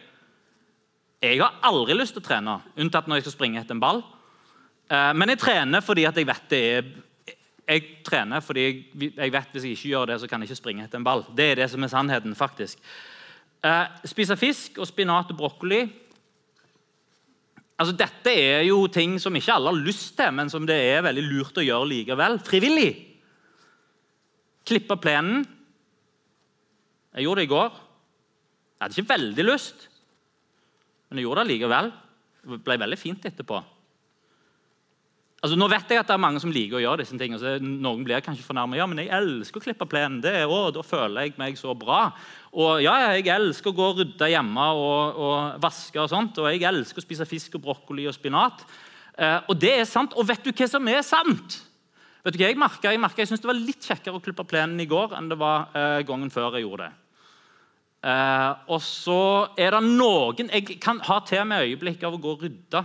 Jeg 1.27 1.41
har 1.43 1.59
aldri 1.67 1.97
lyst 1.99 2.15
til 2.15 2.23
å 2.23 2.29
trene, 2.29 2.61
unntatt 2.79 3.09
når 3.11 3.19
jeg 3.19 3.27
skal 3.27 3.37
springe 3.41 3.59
etter 3.59 3.75
en 3.75 3.83
ball. 3.83 4.05
Eh, 4.87 5.13
men 5.19 5.35
jeg 5.35 5.43
trener 5.43 5.83
fordi 5.83 6.07
jeg 6.07 6.27
vet 6.29 6.51
det 6.53 6.65
er 6.79 6.91
jeg 7.69 7.99
trener 8.07 8.41
fordi 8.41 8.63
jeg, 8.65 9.33
vet 9.33 9.51
hvis 9.53 9.67
jeg 9.67 9.77
ikke 9.77 9.91
gjør 9.91 10.07
det, 10.09 10.15
så 10.23 10.29
kan 10.29 10.41
jeg 10.41 10.49
ikke 10.49 10.63
springe 10.63 10.85
etter 10.87 10.97
en 10.97 11.05
ball. 11.05 11.27
Det 11.37 11.51
er 11.51 11.59
det 11.61 11.67
som 11.69 11.83
er 11.85 11.91
sannheten. 11.93 12.35
faktisk. 12.35 12.79
Eh, 13.61 13.87
spise 14.09 14.37
fisk 14.41 14.79
og 14.79 14.87
spinat 14.89 15.35
og 15.35 15.37
brokkoli 15.37 15.83
Altså, 17.79 17.95
Dette 17.95 18.33
er 18.35 18.65
jo 18.67 18.81
ting 18.91 19.17
som 19.23 19.37
ikke 19.39 19.55
alle 19.55 19.71
har 19.71 19.85
lyst 19.87 20.17
til, 20.19 20.33
men 20.35 20.51
som 20.51 20.67
det 20.67 20.77
er 20.91 21.05
veldig 21.07 21.23
lurt 21.29 21.61
å 21.61 21.65
gjøre 21.65 21.91
likevel. 21.93 22.41
Frivillig. 22.43 22.91
Klippe 24.67 24.99
plenen. 25.01 25.45
Jeg 27.15 27.25
gjorde 27.25 27.45
det 27.45 27.49
i 27.49 27.53
går. 27.55 27.79
Jeg 28.79 28.85
hadde 28.85 28.99
ikke 28.99 29.15
veldig 29.15 29.45
lyst, 29.47 29.89
men 31.09 31.19
jeg 31.19 31.27
gjorde 31.27 31.43
det 31.43 31.51
likevel. 31.51 31.89
Det 32.49 32.59
ble 32.67 32.77
veldig 32.83 32.99
fint 32.99 33.25
etterpå. 33.27 33.59
Altså, 35.39 35.55
nå 35.55 35.69
vet 35.71 35.93
jeg 35.93 36.01
at 36.01 36.09
det 36.09 36.17
er 36.17 36.23
mange 36.23 36.41
som 36.43 36.51
liker 36.51 36.81
å 36.81 36.83
gjøre 36.83 37.05
disse 37.05 37.15
tingene. 37.15 37.39
så 37.39 37.53
Noen 37.63 38.03
blir 38.03 38.23
kanskje 38.27 38.43
fornærmet. 38.43 38.81
Ja, 38.81 38.89
men 38.91 38.99
jeg 39.05 39.13
elsker 39.15 39.61
å 39.61 39.63
klippe 39.63 39.87
plenen. 39.87 40.19
Det, 40.25 40.33
er, 40.35 40.51
å, 40.51 40.73
da 40.75 40.83
føler 40.83 41.29
jeg 41.29 41.37
meg 41.39 41.61
så 41.61 41.77
bra. 41.79 42.09
Og 42.59 42.83
ja, 42.83 42.97
jeg 43.15 43.31
elsker 43.31 43.71
å 43.71 43.77
gå 43.77 43.87
og 43.93 44.01
rydde 44.01 44.33
hjemme 44.33 44.67
og, 44.75 45.21
og, 45.23 45.61
vaske. 45.63 46.01
Og 46.03 46.11
sånt, 46.11 46.41
og 46.43 46.51
jeg 46.51 46.67
elsker 46.67 46.99
å 46.99 47.07
spise 47.07 47.29
fisk 47.31 47.55
og 47.55 47.69
brokkoli 47.69 48.09
og 48.11 48.17
spinat. 48.17 48.67
Eh, 49.15 49.39
og 49.47 49.55
det 49.63 49.77
er 49.77 49.87
sant. 49.87 50.19
Og 50.19 50.27
vet 50.27 50.43
du 50.43 50.51
hva 50.51 50.71
som 50.75 50.91
er 50.91 51.07
sant? 51.07 51.61
Vet 52.27 52.35
du 52.35 52.43
hva 52.43 52.51
Jeg 52.51 52.59
merket? 52.59 52.91
jeg, 52.91 52.99
merket, 53.07 53.23
jeg 53.23 53.31
syntes 53.31 53.47
det 53.47 53.53
var 53.53 53.63
litt 53.63 53.93
kjekkere 53.93 54.19
å 54.19 54.25
klippe 54.25 54.47
plenen 54.49 54.83
i 54.83 54.91
går 54.91 55.15
enn 55.21 55.31
det 55.31 55.39
var 55.39 55.71
eh, 55.71 56.01
gangen 56.09 56.35
før 56.35 56.59
jeg 56.59 56.67
gjorde 56.67 56.89
det. 56.89 56.97
Eh, 58.11 58.51
og 58.75 58.83
så 58.83 59.23
er 59.59 59.75
det 59.75 59.87
noen 59.87 60.51
Jeg 60.51 60.77
kan 60.83 60.99
ha 61.07 61.23
til 61.27 61.47
meg 61.47 61.67
øyeblikk 61.67 62.03
av 62.07 62.19
å 62.19 62.21
gå 62.23 62.35
og 62.35 62.43
rydde 62.47 62.83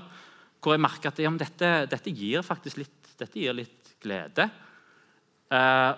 hvor 0.63 0.77
jeg 0.77 0.83
merker 0.83 1.11
at 1.11 1.19
ja, 1.19 1.31
dette, 1.37 1.71
dette, 1.91 2.13
gir 2.15 2.45
faktisk 2.45 2.79
litt, 2.79 3.11
dette 3.19 3.39
gir 3.39 3.55
litt 3.57 3.93
glede. 4.03 4.47
Eh, 5.51 5.91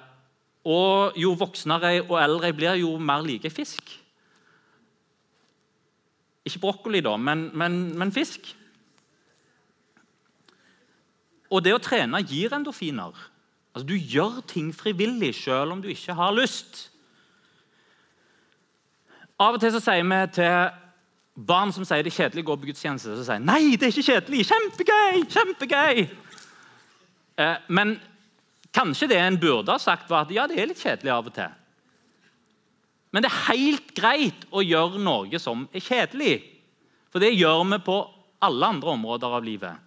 og 0.66 1.18
jo 1.22 1.36
voksnere 1.38 2.00
og 2.08 2.18
eldre 2.18 2.50
jeg 2.50 2.58
blir, 2.58 2.82
jo 2.82 2.96
mer 2.98 3.22
liker 3.26 3.52
jeg 3.52 3.58
fisk. 3.60 3.94
Ikke 6.46 6.62
brokkoli, 6.62 7.02
da, 7.06 7.16
men, 7.18 7.48
men, 7.58 7.78
men 7.98 8.14
fisk. 8.14 8.52
Og 11.54 11.62
det 11.66 11.76
å 11.76 11.82
trene 11.82 12.22
gir 12.26 12.54
endorfiner. 12.58 13.14
Altså, 13.76 13.86
Du 13.88 13.96
gjør 13.96 14.42
ting 14.50 14.72
frivillig 14.74 15.34
selv 15.38 15.76
om 15.76 15.82
du 15.84 15.90
ikke 15.94 16.18
har 16.18 16.34
lyst. 16.34 16.90
Av 19.36 19.54
og 19.54 19.62
til 19.62 19.74
så 19.76 19.82
sier 19.84 20.06
vi 20.08 20.20
til 20.38 20.85
barn 21.36 21.74
som 21.76 21.84
sier 21.84 22.04
det 22.04 22.14
er 22.14 22.24
kjedelig 22.24 22.46
å 22.46 22.48
gå 22.48 22.56
på 22.62 22.70
gudstjeneste, 22.70 23.18
så 23.20 23.28
sier 23.28 23.44
nei, 23.44 23.76
det 23.76 23.90
er 23.90 23.94
ikke 23.94 24.08
kjedelig. 24.08 24.46
Kjempegøy! 24.50 25.26
kjempegøy. 25.36 26.06
Eh, 27.44 27.58
men 27.68 27.96
kanskje 28.76 29.10
det 29.12 29.20
en 29.20 29.40
burde 29.40 29.76
ha 29.76 29.82
sagt, 29.82 30.10
var 30.10 30.24
at 30.24 30.34
ja, 30.36 30.48
det 30.48 30.60
er 30.60 30.70
litt 30.72 30.82
kjedelig 30.82 31.12
av 31.12 31.28
og 31.28 31.36
til. 31.36 31.62
Men 33.12 33.24
det 33.24 33.32
er 33.32 33.44
helt 33.50 33.92
greit 33.96 34.46
å 34.52 34.64
gjøre 34.64 35.00
noe 35.04 35.40
som 35.40 35.68
er 35.76 35.84
kjedelig. 35.84 36.38
For 37.12 37.24
det 37.24 37.36
gjør 37.36 37.64
vi 37.72 37.80
på 37.84 37.98
alle 38.44 38.72
andre 38.76 38.96
områder 38.96 39.36
av 39.38 39.44
livet. 39.44 39.84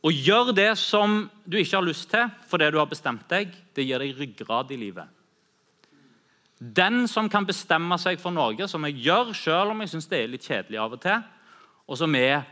Å 0.00 0.10
gjøre 0.14 0.54
det 0.56 0.70
som 0.80 1.26
du 1.44 1.58
ikke 1.60 1.76
har 1.76 1.84
lyst 1.84 2.08
til 2.10 2.30
fordi 2.48 2.70
du 2.72 2.78
har 2.80 2.88
bestemt 2.88 3.26
deg, 3.30 3.50
det 3.76 3.84
gir 3.84 4.00
deg 4.00 4.16
ryggrad 4.16 4.70
i 4.72 4.78
livet. 4.80 5.19
Den 6.60 7.06
som 7.08 7.28
kan 7.32 7.46
bestemme 7.48 7.96
seg 7.96 8.20
for 8.20 8.34
noe 8.36 8.66
som 8.68 8.84
jeg 8.84 9.00
gjør 9.06 9.30
selv 9.36 9.72
om 9.72 9.80
jeg 9.80 9.94
syns 9.94 10.08
det 10.10 10.18
er 10.20 10.32
litt 10.32 10.44
kjedelig 10.44 10.80
av 10.82 10.96
og 10.96 11.00
til, 11.00 11.22
og 11.88 11.96
som 11.96 12.14
er 12.14 12.42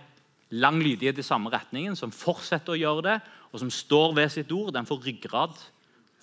lang 0.48 0.78
lydighet 0.80 1.20
i 1.20 1.26
samme 1.26 1.52
retningen, 1.52 1.96
som 1.96 2.14
fortsetter 2.14 2.72
å 2.72 2.78
gjøre 2.80 3.04
det, 3.04 3.18
og 3.52 3.60
som 3.60 3.72
står 3.72 4.14
ved 4.16 4.32
sitt 4.32 4.52
ord, 4.52 4.72
den 4.72 4.88
får 4.88 5.02
ryggrad. 5.04 5.60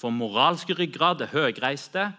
Får 0.02 0.12
moralske 0.12 0.74
ryggrad, 0.76 1.22
er 1.22 1.32
høyreiste 1.32 2.10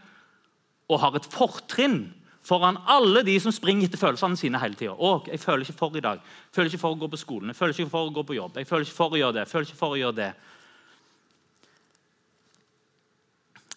og 0.87 1.03
har 1.03 1.19
et 1.19 1.27
fortrinn 1.27 2.05
foran 2.47 2.79
alle 2.87 3.25
de 3.27 3.35
som 3.43 3.51
springer 3.51 3.89
etter 3.89 3.99
følelsene 3.99 4.39
sine 4.39 4.61
hele 4.63 4.79
tida. 4.79 4.95
'Jeg 4.95 5.41
føler 5.41 5.65
ikke 5.67 5.79
for 5.79 5.97
i 5.97 6.01
dag. 6.01 6.21
Jeg 6.23 6.55
føler 6.55 6.71
ikke 6.71 6.79
for 6.79 6.95
å 6.95 6.99
gå 6.99 7.09
på 7.11 7.17
skolen. 7.17 7.49
Jeg 7.49 7.57
føler 7.57 7.75
ikke 7.75 7.91
for 7.91 8.07
å 8.07 8.15
gå 8.15 8.23
på 8.23 8.35
jobb. 8.35 8.57
Jeg 8.57 8.67
føler 8.67 8.85
ikke 8.85 9.01
for 9.03 9.11
å 9.11 9.19
gjøre 9.19 9.33
det. 9.33 9.41
Jeg 9.41 9.49
føler 9.49 9.67
ikke 9.67 9.83
for 9.83 9.91
å 9.91 9.99
gjøre 9.99 10.17
det. 10.17 10.35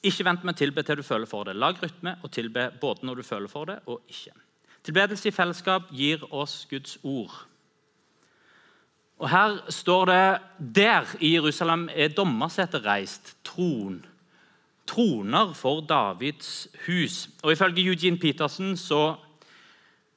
Ikke 0.03 0.23
vent 0.23 0.45
med 0.47 0.55
å 0.55 0.59
tilbe 0.59 0.83
til 0.88 1.01
du 1.01 1.03
føler 1.03 1.27
for 1.27 1.47
det. 1.47 1.57
Lag 1.59 1.79
rytme 1.83 2.15
og 2.23 2.31
tilbe 2.31 2.69
både 2.81 3.07
når 3.07 3.19
du 3.19 3.27
føler 3.27 3.51
for 3.51 3.67
det, 3.67 3.79
og 3.85 3.99
ikke. 4.07 4.35
Tilbedelse 4.88 5.27
i 5.27 5.35
fellesskap 5.35 5.89
gir 5.91 6.23
oss 6.31 6.62
Guds 6.69 6.97
ord. 7.03 7.33
Og 9.19 9.27
Her 9.29 9.57
står 9.75 10.05
det 10.07 10.21
der 10.77 11.09
i 11.19 11.33
Jerusalem 11.35 11.89
er 11.91 12.13
dommersetet 12.15 12.85
reist, 12.85 13.35
tron 13.43 13.99
troner 14.89 15.53
for 15.53 15.81
Davids 15.85 16.67
hus. 16.88 17.27
Og 17.43 17.53
Ifølge 17.53 17.85
Eugene 17.85 18.17
Petersen 18.17 18.77
så 18.77 19.15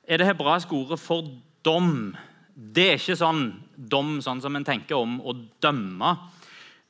er 0.08 0.18
det 0.18 0.26
hebraiske 0.26 0.72
ordet 0.72 1.00
for 1.00 1.28
dom 1.64 2.14
Det 2.54 2.84
er 2.90 2.98
ikke 3.00 3.16
sånn 3.16 3.46
dom 3.76 4.18
sånn 4.20 4.40
som 4.44 4.56
en 4.56 4.64
tenker 4.64 4.98
om 4.98 5.16
å 5.24 5.32
dømme. 5.62 6.10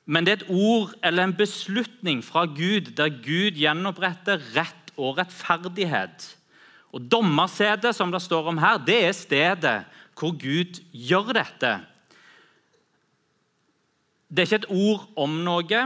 Men 0.05 0.27
det 0.27 0.33
er 0.33 0.41
et 0.41 0.51
ord 0.51 0.95
eller 1.05 1.25
en 1.25 1.37
beslutning 1.37 2.23
fra 2.25 2.45
Gud 2.51 2.95
der 2.99 3.12
Gud 3.23 3.59
gjenoppretter 3.59 4.43
rett 4.57 4.95
og 4.97 5.19
rettferdighet. 5.21 6.27
Og 6.93 7.07
Dommersetet 7.09 7.97
som 7.97 8.12
det 8.12 8.21
står 8.23 8.51
om 8.53 8.59
her, 8.61 8.83
det 8.83 8.99
er 9.07 9.17
stedet 9.17 9.79
hvor 10.19 10.35
Gud 10.37 10.83
gjør 10.93 11.33
dette. 11.38 11.73
Det 14.29 14.43
er 14.43 14.49
ikke 14.49 14.62
et 14.62 14.73
ord 14.73 15.09
om 15.17 15.41
noe, 15.45 15.83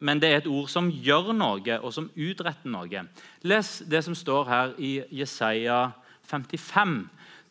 men 0.00 0.20
det 0.20 0.30
er 0.30 0.40
et 0.40 0.48
ord 0.48 0.68
som 0.72 0.88
gjør 0.90 1.32
noe, 1.36 1.76
og 1.80 1.92
som 1.92 2.08
utretter 2.16 2.72
noe. 2.72 3.04
Les 3.44 3.70
det 3.88 4.02
som 4.04 4.16
står 4.16 4.48
her 4.48 4.74
i 4.80 4.92
Jesaja 5.12 5.90
55. 6.28 7.02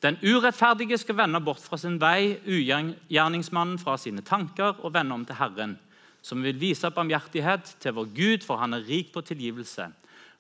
Den 0.02 0.18
urettferdige 0.24 0.98
skal 0.98 1.18
vende 1.20 1.42
bort 1.44 1.62
fra 1.62 1.78
sin 1.78 2.00
vei, 2.02 2.40
ugjerningsmannen 2.48 3.78
fra 3.82 3.98
sine 4.00 4.24
tanker, 4.26 4.80
og 4.80 4.94
vende 4.96 5.18
om 5.18 5.26
til 5.28 5.38
Herren, 5.38 5.76
som 6.22 6.44
vil 6.44 6.58
vise 6.60 6.90
barmhjertighet 6.94 7.76
til 7.82 7.96
vår 7.96 8.12
Gud, 8.16 8.46
for 8.46 8.62
han 8.62 8.76
er 8.76 8.86
rik 8.88 9.14
på 9.14 9.24
tilgivelse. 9.26 9.88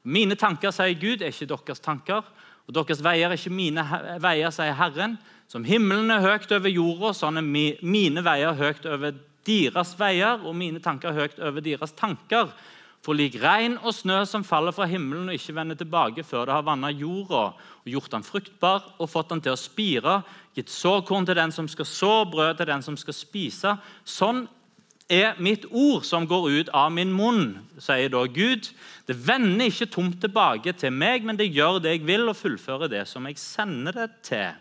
Mine 0.04 0.36
tanker, 0.39 0.72
sier 0.76 0.96
Gud, 1.00 1.22
er 1.22 1.34
ikke 1.34 1.50
deres 1.50 1.84
tanker, 1.84 2.24
og 2.68 2.76
deres 2.78 3.02
veier 3.04 3.32
er 3.32 3.39
ikke 3.39 3.54
mine 3.54 3.84
veier, 4.22 4.52
sier 4.54 4.76
Herren. 4.78 5.18
Som 5.50 5.65
himmelen 5.65 6.12
er 6.13 6.22
høyt 6.22 6.52
over 6.54 6.70
jorda, 6.70 7.13
sånn 7.18 7.42
er 7.42 7.48
mine 7.82 8.24
veier 8.26 8.54
høyt 8.60 8.86
over 8.86 9.15
deres 9.48 9.96
veier, 9.98 10.44
og 10.46 10.54
mine 10.56 10.82
tanker 10.84 11.15
høyt 11.15 11.39
over 11.42 11.65
deres 11.65 11.96
tanker. 11.98 12.52
For 13.00 13.15
lik 13.15 13.38
regn 13.39 13.78
og 13.80 13.96
snø 13.96 14.20
som 14.28 14.44
faller 14.44 14.76
fra 14.76 14.86
himmelen 14.89 15.32
og 15.32 15.38
ikke 15.38 15.56
vender 15.56 15.78
tilbake 15.80 16.24
før 16.28 16.50
det 16.50 16.56
har 16.58 16.65
vanna 16.68 16.89
jorda 16.92 17.44
og 17.56 17.88
gjort 17.88 18.12
den 18.12 18.26
fruktbar 18.28 18.89
og 19.00 19.08
fått 19.08 19.32
den 19.32 19.44
til 19.46 19.56
å 19.56 19.60
spire, 19.60 20.18
gitt 20.54 20.72
såkorn 20.74 21.28
til 21.28 21.39
den 21.39 21.54
som 21.56 21.70
skal 21.72 21.88
så, 21.88 22.12
brød 22.28 22.60
til 22.60 22.68
den 22.68 22.84
som 22.84 22.98
skal 23.00 23.15
spise. 23.15 23.78
Sånn 24.04 24.44
er 25.10 25.39
mitt 25.41 25.65
ord 25.74 26.06
som 26.06 26.28
går 26.30 26.48
ut 26.60 26.72
av 26.76 26.91
min 26.93 27.12
munn, 27.13 27.58
sier 27.82 28.12
da 28.13 28.22
Gud. 28.30 28.69
Det 29.10 29.15
vender 29.17 29.72
ikke 29.72 29.89
tomt 29.89 30.19
tilbake 30.22 30.76
til 30.78 30.93
meg, 30.93 31.26
men 31.26 31.39
det 31.39 31.50
gjør 31.50 31.82
det 31.82 31.95
jeg 31.95 32.06
vil, 32.08 32.28
og 32.30 32.38
fullfører 32.38 32.91
det 32.91 33.08
som 33.10 33.26
jeg 33.26 33.39
sender 33.41 33.98
det 33.98 34.10
til. 34.30 34.52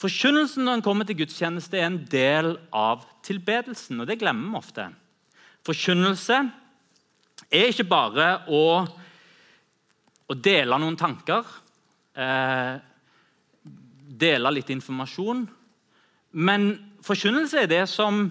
Forkynnelsen 0.00 0.64
når 0.64 0.78
en 0.78 0.84
kommer 0.86 1.04
til 1.04 1.18
gudstjeneste, 1.20 1.76
er 1.76 1.90
en 1.90 2.00
del 2.08 2.54
av 2.72 3.04
tilbedelsen, 3.26 4.00
og 4.00 4.08
det 4.08 4.16
glemmer 4.22 4.54
vi 4.54 4.62
ofte. 4.62 4.88
Forkynnelse 5.68 6.38
er 7.50 7.68
ikke 7.68 7.88
bare 7.90 8.30
å, 8.48 8.64
å 10.24 10.38
dele 10.40 10.78
noen 10.80 10.96
tanker, 10.96 11.44
eh, 12.16 12.78
dele 14.20 14.54
litt 14.56 14.72
informasjon. 14.72 15.44
Men 16.32 16.70
forkynnelse 17.04 17.64
er 17.64 17.68
det 17.68 17.84
som, 17.92 18.30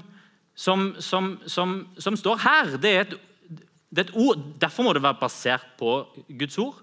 som, 0.60 0.90
som, 1.00 1.74
som 1.98 2.18
står 2.20 2.42
her. 2.44 2.74
Det 2.82 2.92
er, 2.92 3.06
et, 3.06 3.16
det 3.90 4.04
er, 4.04 4.10
et, 4.10 4.16
ord. 4.16 4.42
Derfor 4.62 4.84
må 4.84 4.94
det 4.94 5.04
være 5.06 5.20
basert 5.22 5.68
på 5.80 6.02
Guds 6.40 6.58
ord. 6.60 6.82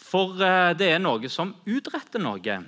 For 0.00 0.36
eh, 0.44 0.72
det 0.76 0.90
er 0.92 1.00
noe 1.00 1.30
som 1.32 1.54
utretter 1.68 2.20
noe. 2.22 2.58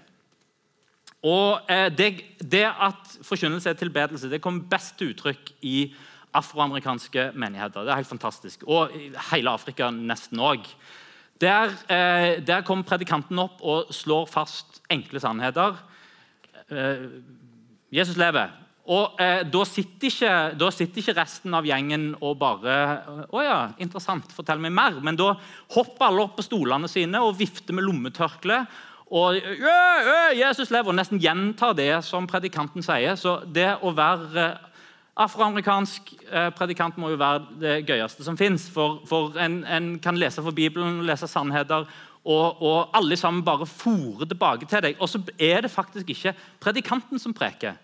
Og 1.23 1.71
eh, 1.71 1.88
det, 1.92 2.09
det, 2.40 2.64
at 2.64 3.18
forkynnelse 3.23 3.71
er 3.71 3.79
tilbedelse, 3.79 4.31
det 4.33 4.40
kommer 4.42 4.66
best 4.73 4.97
til 4.99 5.12
uttrykk 5.12 5.53
i 5.68 5.77
afroamerikanske 6.33 7.31
menigheter. 7.37 7.85
Det 7.85 7.92
er 7.92 8.01
helt 8.01 8.09
fantastisk. 8.09 8.64
Og 8.64 8.92
hele 9.31 9.53
Afrika 9.53 9.90
nesten 9.92 10.40
òg. 10.40 10.64
Der, 11.42 11.77
eh, 11.92 12.40
der 12.47 12.64
kommer 12.64 12.88
predikanten 12.88 13.38
opp 13.38 13.61
og 13.61 13.92
slår 13.95 14.27
fast 14.31 14.81
enkle 14.90 15.21
sannheter. 15.21 15.77
Eh, 16.71 17.09
Jesus 17.92 18.16
lever. 18.16 18.49
Og 18.90 19.21
eh, 19.23 19.45
da, 19.47 19.61
sitter 19.68 20.09
ikke, 20.09 20.33
da, 20.59 20.71
sitter 20.75 21.03
ikke, 21.03 21.14
resten 21.21 21.55
av 21.55 21.66
gjengen 21.66 22.09
og 22.18 22.35
bare 22.40 22.79
Å 23.31 23.45
ja, 23.45 23.59
interessant, 23.79 24.33
fortell 24.35 24.59
meg 24.62 24.75
mer. 24.75 24.99
Men 25.05 25.18
da 25.18 25.37
hopper 25.77 26.09
alle 26.09 26.25
opp 26.27 26.35
på 26.40 26.47
stolene 26.49 26.90
sine 26.90 27.23
og 27.23 27.37
vifter 27.38 27.79
med 27.79 27.87
lommetørkle. 27.87 28.64
Og 29.12 29.37
Jesus 30.35 30.71
lever, 30.73 30.88
og 30.88 30.97
nesten 30.97 31.21
gjentar 31.21 31.77
det 31.77 31.92
som 32.07 32.27
predikanten 32.27 32.83
sier. 32.85 33.14
Så 33.21 33.42
det 33.45 33.75
å 33.85 33.92
være 33.95 34.51
Afroamerikansk 35.12 36.09
eh, 36.31 36.49
predikant 36.57 36.97
må 36.97 37.11
jo 37.12 37.18
være 37.21 37.59
det 37.61 37.75
gøyeste 37.85 38.25
som 38.25 38.38
fins. 38.40 38.64
For, 38.73 39.03
for 39.09 39.37
en, 39.37 39.61
en, 39.68 39.90
kan 40.01 40.16
lese 40.16 40.40
for 40.40 40.57
Bibelen, 40.57 41.03
lese 41.05 41.29
sannheter, 41.29 41.85
og, 42.23 42.62
og 42.62 42.95
alle 42.97 43.18
sammen 43.21 43.42
bare 43.45 43.68
fòrer 43.68 44.31
tilbake 44.31 44.68
til 44.71 44.87
deg. 44.87 44.97
Og 45.03 45.11
så 45.12 45.21
er 45.37 45.66
det 45.66 45.73
faktisk 45.75 46.14
ikke 46.14 46.33
predikanten 46.62 47.21
som 47.21 47.37
preker, 47.37 47.77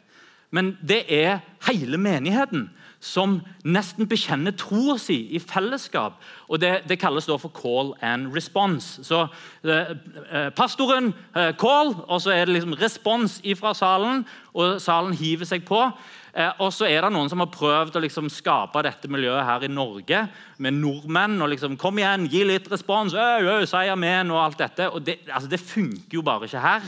men 0.51 0.77
det 0.81 1.05
er 1.13 1.41
hele 1.69 2.01
menigheten 2.01 2.69
som 3.01 3.37
nesten 3.63 4.09
bekjenner 4.11 4.55
troa 4.59 4.97
si 4.99 5.21
i 5.37 5.39
fellesskap. 5.39 6.19
Og 6.49 6.59
Det, 6.61 6.73
det 6.89 6.99
kalles 6.99 7.29
da 7.29 7.37
for 7.39 7.53
call 7.55 7.95
and 8.03 8.35
response. 8.35 9.05
Så 9.07 9.27
eh, 9.65 9.95
eh 10.33 10.51
Pastoren 10.51 11.15
eh, 11.37 11.53
call, 11.55 11.95
og 12.09 12.21
så 12.21 12.35
er 12.35 12.47
det 12.47 12.57
liksom 12.57 12.75
respons 12.75 13.41
fra 13.59 13.75
salen, 13.75 14.27
og 14.55 14.81
salen 14.81 15.15
hiver 15.15 15.47
seg 15.47 15.65
på. 15.65 15.93
Eh, 16.35 16.51
og 16.59 16.73
så 16.73 16.89
er 16.89 17.03
det 17.03 17.13
noen 17.13 17.31
som 17.31 17.39
har 17.39 17.53
prøvd 17.55 17.97
å 17.97 18.03
liksom 18.03 18.29
skape 18.31 18.83
dette 18.83 19.09
miljøet 19.09 19.47
her 19.47 19.65
i 19.65 19.71
Norge 19.71 20.27
med 20.59 20.75
nordmenn. 20.75 21.41
og 21.43 21.49
liksom, 21.51 21.77
Kom 21.77 21.99
igjen, 21.99 22.27
gi 22.27 22.45
litt 22.45 22.71
respons, 22.71 23.15
øy, 23.15 23.47
øy, 23.47 23.67
si 23.67 23.87
amen 23.89 24.31
og 24.31 24.43
alt 24.43 24.59
dette. 24.59 24.91
og 24.91 25.07
det, 25.07 25.21
altså, 25.33 25.49
det 25.49 25.61
funker 25.61 26.19
jo 26.19 26.23
bare 26.23 26.45
ikke 26.45 26.67
her. 26.67 26.83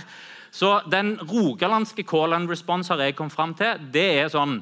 Så 0.50 0.80
den 0.90 1.14
rogalandske 1.30 2.02
call 2.02 2.34
and 2.34 2.50
response 2.50 2.92
har 2.92 3.02
jeg 3.02 3.16
kommet 3.18 3.36
fram 3.36 3.54
til. 3.58 3.90
Det 3.92 4.06
er 4.20 4.30
sånn 4.32 4.60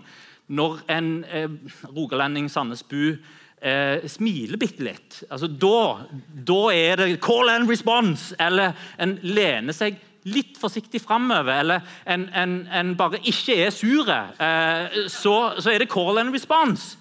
når 0.48 0.81
en 0.88 1.11
eh, 1.29 1.48
rogalending, 1.92 2.48
Sandnesbu, 2.51 3.18
eh, 3.61 4.05
smiler 4.09 4.61
bitte 4.61 4.85
litt. 4.85 5.22
Altså, 5.31 5.48
da, 5.48 6.05
da 6.48 6.61
er 6.72 7.01
det 7.01 7.20
call 7.24 7.53
and 7.53 7.68
response. 7.68 8.37
Eller 8.40 8.77
en 9.01 9.18
lener 9.22 9.77
seg 9.77 9.98
litt 10.29 10.59
forsiktig 10.61 11.01
framover, 11.01 11.61
eller 11.62 11.85
en, 12.05 12.27
en, 12.37 12.59
en, 12.74 12.96
bare 12.98 13.20
ikke 13.31 13.55
er 13.64 13.70
sure, 13.72 14.18
eh, 14.40 15.05
så, 15.09 15.37
så, 15.61 15.70
er 15.72 15.85
det 15.85 15.90
call 15.92 16.20
and 16.20 16.35
response. 16.35 16.98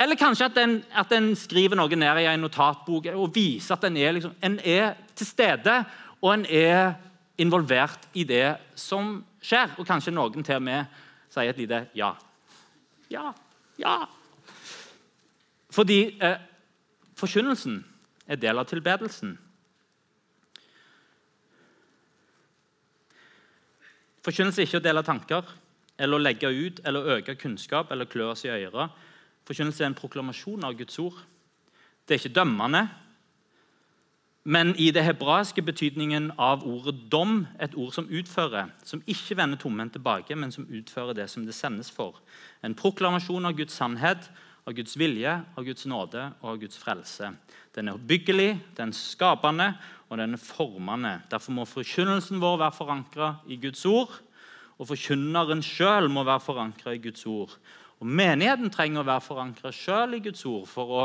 Eller 0.00 0.18
kanskje 0.18 0.48
at 0.50 0.58
en, 0.58 0.76
at 0.98 1.12
en 1.14 1.32
skriver 1.38 1.78
noe 1.78 1.98
ned 1.98 2.20
i 2.22 2.28
en 2.30 2.42
notatbok 2.42 3.08
og 3.14 3.32
viser 3.34 3.76
at 3.76 3.86
en 3.86 3.96
er, 3.96 4.14
liksom, 4.16 4.34
en 4.42 4.58
er 4.64 4.94
til 5.18 5.28
stede 5.28 5.82
og 6.22 6.30
en 6.34 6.46
er 6.46 6.94
involvert 7.40 8.08
i 8.18 8.24
det 8.28 8.58
som 8.78 9.20
skjer. 9.42 9.76
Og 9.78 9.86
kanskje 9.88 10.14
noen 10.14 10.44
til 10.44 10.58
og 10.58 10.66
med 10.66 11.00
sier 11.32 11.52
et 11.52 11.62
lite 11.62 11.86
ja. 11.96 12.12
Ja. 13.12 13.32
Ja. 13.80 14.02
Fordi 15.72 16.18
eh, 16.20 16.36
forkynnelsen 17.16 17.80
er 18.28 18.40
del 18.40 18.60
av 18.60 18.68
tilbedelsen. 18.68 19.38
Forkynnelse 24.22 24.62
er 24.62 24.68
ikke 24.68 24.78
å 24.78 24.84
dele 24.84 25.02
tanker 25.02 25.48
eller 25.98 26.18
å 26.18 26.22
legge 26.22 26.50
ut 26.50 26.82
eller 26.86 27.16
øke 27.16 27.34
kunnskap 27.40 27.90
eller 27.90 28.10
klø 28.10 28.28
oss 28.32 28.44
i 28.46 28.52
øret. 28.52 28.92
Forkynnelse 29.48 29.82
er 29.82 29.90
en 29.90 29.98
proklamasjon 29.98 30.64
av 30.66 30.76
Guds 30.78 30.98
ord. 31.02 31.16
Det 32.06 32.14
er 32.14 32.20
ikke 32.20 32.36
dømmende, 32.36 32.84
men 34.42 34.74
i 34.74 34.90
det 34.90 35.04
hebraiske 35.06 35.62
betydningen 35.62 36.32
av 36.38 36.64
ordet 36.66 36.96
dom, 37.12 37.44
et 37.62 37.76
ord 37.78 37.92
som 37.94 38.08
utfører, 38.10 38.72
som 38.84 39.02
ikke 39.06 39.36
vender 39.38 39.60
tomhendt 39.60 39.94
tilbake, 39.94 40.34
men 40.34 40.50
som 40.50 40.66
utfører 40.66 41.14
det 41.14 41.28
som 41.30 41.44
det 41.46 41.54
sendes 41.54 41.92
for. 41.94 42.18
En 42.62 42.74
proklamasjon 42.74 43.46
av 43.46 43.54
Guds 43.58 43.76
sannhet, 43.78 44.26
av 44.66 44.74
Guds 44.74 44.96
vilje, 44.98 45.30
av 45.56 45.66
Guds 45.66 45.86
nåde 45.90 46.24
og 46.40 46.48
av 46.52 46.58
Guds 46.62 46.78
frelse. 46.78 47.32
Den 47.74 47.88
er 47.88 47.98
oppbyggelig, 47.98 48.50
den 48.76 48.90
er 48.90 48.98
skapende, 48.98 49.72
og 50.10 50.18
den 50.18 50.34
er 50.34 50.42
formende. 50.42 51.16
Derfor 51.30 51.54
må 51.56 51.66
forkynnelsen 51.66 52.42
vår 52.42 52.58
være 52.64 52.76
forankra 52.76 53.32
i 53.46 53.58
Guds 53.62 53.86
ord, 53.86 54.12
og 54.78 54.88
forkynneren 54.90 55.62
sjøl 55.62 56.10
må 56.10 56.26
være 56.26 56.42
forankra 56.42 56.94
i 56.96 57.02
Guds 57.02 57.26
ord. 57.30 57.54
Og 58.02 58.08
Menigheten 58.10 58.70
trenger 58.74 59.02
å 59.02 59.06
være 59.06 59.22
forankra 59.22 59.70
sjøl 59.74 60.18
i 60.18 60.22
Guds 60.24 60.42
ord 60.50 60.66
for 60.66 60.94
å 60.98 61.04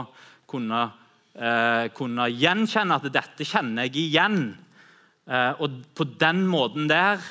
kunne, 0.49 0.87
eh, 1.37 1.87
kunne, 1.95 2.27
gjenkjenne 2.33 2.97
at 2.97 3.09
dette 3.13 3.47
kjenner 3.47 3.87
jeg 3.87 4.07
igjen. 4.07 4.41
Eh, 5.27 5.61
og 5.61 5.81
på 5.95 6.07
den 6.19 6.45
måten 6.49 6.89
der 6.89 7.21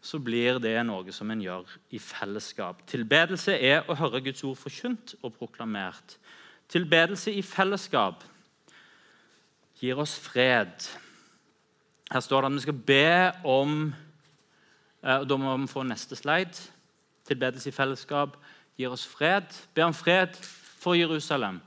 så 0.00 0.20
blir 0.22 0.58
det 0.62 0.78
noe 0.88 1.12
som 1.12 1.30
en 1.32 1.42
gjør 1.44 1.68
i 1.92 2.00
fellesskap. 2.00 2.80
Tilbedelse 2.88 3.52
er 3.52 3.84
å 3.84 3.96
høre 4.00 4.22
Guds 4.24 4.42
ord 4.48 4.56
forkynt 4.56 5.14
og 5.20 5.34
proklamert. 5.36 6.16
Tilbedelse 6.70 7.34
i 7.36 7.44
fellesskap 7.44 8.24
gir 9.80 10.00
oss 10.00 10.16
fred. 10.20 10.86
Her 12.10 12.22
står 12.24 12.42
det 12.42 12.50
at 12.50 12.56
vi 12.56 12.64
skal 12.64 12.80
be 12.86 13.10
om 13.46 13.74
eh, 15.02 15.18
og 15.18 15.28
Da 15.28 15.36
må 15.40 15.56
vi 15.56 15.70
få 15.70 15.84
neste 15.84 16.16
slide. 16.16 16.70
Tilbedelse 17.28 17.68
i 17.68 17.76
fellesskap 17.76 18.38
gir 18.80 18.94
oss 18.94 19.04
fred. 19.06 19.52
Be 19.74 19.84
om 19.84 19.94
fred 19.94 20.38
for 20.80 20.96
Jerusalem. 20.96 21.60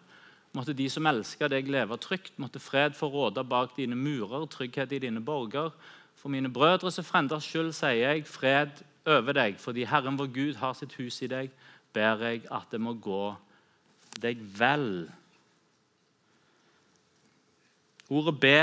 Måtte 0.53 0.75
de 0.77 0.85
som 0.89 1.07
elsker 1.09 1.49
deg, 1.49 1.69
leve 1.71 1.97
trygt. 1.97 2.35
Måtte 2.37 2.61
fred 2.61 2.93
få 2.97 3.09
råde 3.09 3.43
bak 3.43 3.73
dine 3.77 3.97
murer, 3.97 4.45
trygghet 4.45 4.93
i 4.93 5.01
dine 5.07 5.21
borger. 5.23 5.73
For 6.19 6.29
mine 6.29 6.51
brødres 6.53 6.99
og 7.01 7.07
frenders 7.07 7.47
skyld 7.49 7.73
sier 7.73 8.13
jeg 8.13 8.27
fred 8.29 8.83
over 9.09 9.33
deg. 9.33 9.57
Fordi 9.59 9.87
Herren 9.89 10.19
vår 10.19 10.29
Gud 10.35 10.61
har 10.61 10.77
sitt 10.77 10.93
hus 10.99 11.21
i 11.25 11.31
deg, 11.31 11.49
ber 11.93 12.21
jeg 12.27 12.45
at 12.53 12.69
det 12.71 12.81
må 12.81 12.93
gå 12.93 13.33
deg 14.21 14.41
vel. 14.57 15.07
Ordet 18.13 18.39
be 18.39 18.57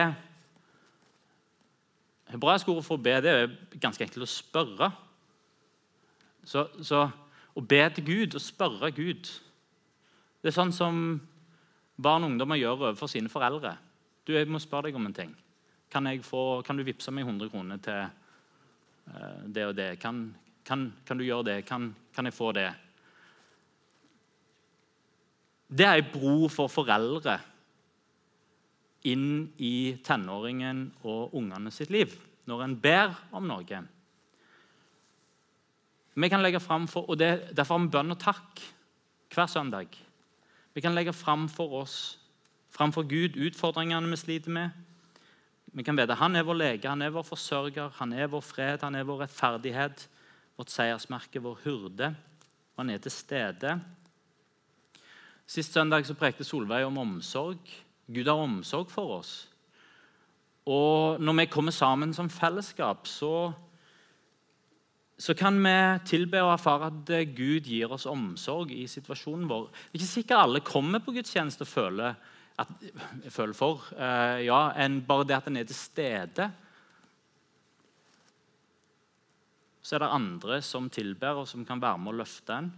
Hebraisk 2.31 2.69
ord 2.71 2.85
for 2.87 2.95
å 2.95 3.03
be 3.03 3.17
det 3.25 3.31
er 3.35 3.49
ganske 3.83 4.05
enkelt 4.07 4.23
å 4.23 4.31
spørre. 4.31 4.93
Så, 6.47 6.69
så, 6.87 7.09
Å 7.59 7.61
be 7.61 7.81
til 7.91 8.07
Gud 8.07 8.37
å 8.39 8.41
spørre 8.41 8.93
Gud 8.95 9.27
Det 10.41 10.49
er 10.49 10.55
sånn 10.55 10.71
som 10.73 11.19
barn 12.01 12.25
og 12.25 12.33
ungdommer 12.33 12.59
gjør 12.61 12.77
overfor 12.79 13.11
sine 13.11 13.31
foreldre. 13.33 13.75
Du, 14.25 14.33
jeg 14.35 14.49
må 14.49 14.61
spørre 14.63 14.89
deg 14.89 14.99
om 14.99 15.09
en 15.09 15.17
ting. 15.17 15.33
Kan, 15.91 16.07
få, 16.23 16.63
kan 16.67 16.79
du 16.79 16.85
vippse 16.87 17.13
meg 17.13 17.27
100 17.27 17.51
kroner 17.53 17.81
til 17.83 18.01
eh, 18.05 19.41
det 19.47 19.67
og 19.67 19.75
det. 19.77 19.91
Kan, 20.03 20.29
kan, 20.67 20.91
kan 21.07 21.19
du 21.19 21.27
gjøre 21.27 21.49
det? 21.51 21.59
Kan, 21.69 21.91
kan, 22.15 22.29
jeg 22.29 22.37
få 22.37 22.53
det? 22.57 22.69
Det 25.71 25.87
er 25.87 26.01
ei 26.01 26.07
bro 26.07 26.49
for 26.51 26.71
foreldre 26.71 27.39
inn 29.11 29.49
i 29.63 29.97
tenåringen 30.05 30.91
og 31.09 31.35
ungene 31.39 31.73
sitt 31.73 31.93
liv 31.95 32.13
når 32.51 32.65
en 32.65 32.77
ber 32.83 33.15
om 33.37 33.47
noe. 33.49 33.81
Vi 36.21 36.29
kan 36.29 36.43
legge 36.43 36.61
fram 36.61 36.89
for, 36.91 37.07
og 37.09 37.19
det, 37.19 37.55
Derfor 37.57 37.79
har 37.79 37.85
vi 37.85 37.93
bønn 37.95 38.15
og 38.17 38.21
takk 38.21 38.63
hver 39.31 39.49
søndag. 39.49 39.95
Vi 40.75 40.81
kan 40.81 40.95
legge 40.95 41.13
fram 41.13 41.49
for 41.49 41.83
oss, 41.83 42.19
framfor 42.71 43.03
Gud, 43.03 43.37
utfordringene 43.37 44.11
vi 44.11 44.17
sliter 44.17 44.51
med. 44.55 44.71
Vi 45.73 45.83
kan 45.83 45.97
vite 45.97 46.15
Han 46.15 46.37
er 46.37 46.43
vår 46.43 46.55
lege, 46.55 46.89
han 46.89 47.03
er 47.03 47.11
vår 47.11 47.23
forsørger, 47.23 47.91
han 47.99 48.13
er 48.13 48.27
vår 48.27 48.41
fred, 48.41 48.83
han 48.83 48.95
er 48.95 49.07
vår 49.07 49.25
rettferdighet, 49.25 50.09
vårt 50.57 50.71
seiersmerke, 50.71 51.43
vår 51.43 51.59
hurde. 51.65 52.15
Og 52.75 52.85
han 52.85 52.91
er 52.91 52.99
til 52.99 53.11
stede. 53.11 53.81
Sist 55.47 55.73
søndag 55.73 56.07
så 56.07 56.15
prekte 56.15 56.45
Solveig 56.45 56.87
om 56.87 56.99
omsorg. 56.99 57.59
Gud 58.07 58.27
har 58.27 58.39
omsorg 58.39 58.91
for 58.91 59.19
oss. 59.19 59.49
Og 60.67 61.21
når 61.21 61.39
vi 61.41 61.47
kommer 61.47 61.73
sammen 61.75 62.15
som 62.15 62.31
fellesskap, 62.31 63.07
så, 63.07 63.53
så 65.21 65.35
kan 65.37 65.59
vi 65.61 65.77
tilbe 66.09 66.41
og 66.41 66.55
erfare 66.55 66.89
at 66.89 67.11
Gud 67.37 67.69
gir 67.69 67.93
oss 67.93 68.07
omsorg 68.09 68.73
i 68.73 68.87
situasjonen 68.89 69.49
vår. 69.51 69.67
Det 69.69 69.93
er 69.93 69.99
ikke 70.01 70.09
sikkert 70.15 70.45
alle 70.47 70.63
kommer 70.65 71.03
på 71.05 71.13
gudstjeneste 71.13 71.67
og 71.67 71.69
føler, 71.69 72.15
at, 72.61 72.71
føler 73.29 73.57
for 73.57 73.85
uh, 73.99 74.41
ja, 74.41 74.63
enn 74.81 75.03
bare 75.05 75.27
det 75.29 75.37
at 75.37 75.51
en 75.51 75.61
er 75.61 75.69
til 75.69 75.77
stede. 75.77 76.47
Så 79.85 79.97
er 79.97 80.05
det 80.05 80.15
andre 80.17 80.61
som 80.65 80.89
tilber, 80.93 81.43
og 81.43 81.49
som 81.51 81.67
kan 81.69 81.83
være 81.83 82.01
med 82.01 82.15
å 82.15 82.21
løfte 82.23 82.57
en. 82.57 82.71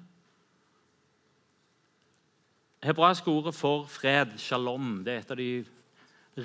Hebraiske 2.83 3.31
ordet 3.31 3.55
for 3.55 3.87
fred, 3.87 4.35
shalom, 4.43 5.05
det 5.07 5.15
er 5.15 5.23
et 5.23 5.31
av 5.31 5.39
de 5.39 5.53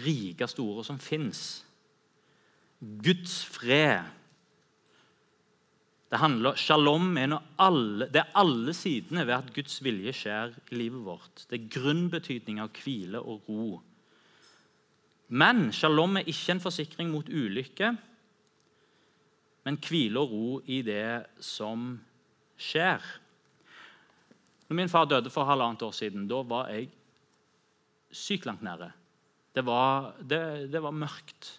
rikeste 0.05 0.61
ordene 0.61 0.85
som 0.85 1.01
fins. 1.01 1.41
Guds 2.77 3.39
fred. 3.49 4.16
Det 6.07 6.21
handler, 6.21 6.55
Shalom 6.55 7.17
er, 7.19 7.35
alle, 7.59 8.07
det 8.07 8.21
er 8.21 8.35
alle 8.39 8.73
sidene 8.75 9.25
ved 9.27 9.35
at 9.35 9.51
Guds 9.55 9.81
vilje 9.83 10.13
skjer 10.15 10.53
i 10.71 10.79
livet 10.79 11.03
vårt. 11.03 11.43
Det 11.49 11.57
er 11.57 11.71
grunnbetydning 11.73 12.61
av 12.63 12.71
hvile 12.79 13.19
og 13.19 13.49
ro. 13.51 13.81
Men 15.27 15.73
shalom 15.75 16.21
er 16.21 16.29
ikke 16.31 16.55
en 16.55 16.63
forsikring 16.63 17.09
mot 17.11 17.27
ulykke, 17.27 17.89
men 19.67 19.79
hvile 19.83 20.21
og 20.21 20.31
ro 20.31 20.51
i 20.71 20.79
det 20.87 21.27
som 21.43 21.89
skjer. 22.55 23.03
Når 24.69 24.79
min 24.79 24.91
far 24.91 25.09
døde 25.11 25.31
for 25.31 25.47
halvannet 25.47 25.83
år 25.83 25.91
siden, 25.95 26.29
da 26.31 26.39
var 26.47 26.71
jeg 26.71 26.87
sykt 28.15 28.47
langt 28.47 28.63
nede. 28.63 28.87
Det 29.55 29.65
var, 29.67 30.13
det, 30.21 30.71
det 30.71 30.79
var, 30.83 30.95
mørkt. 30.95 31.49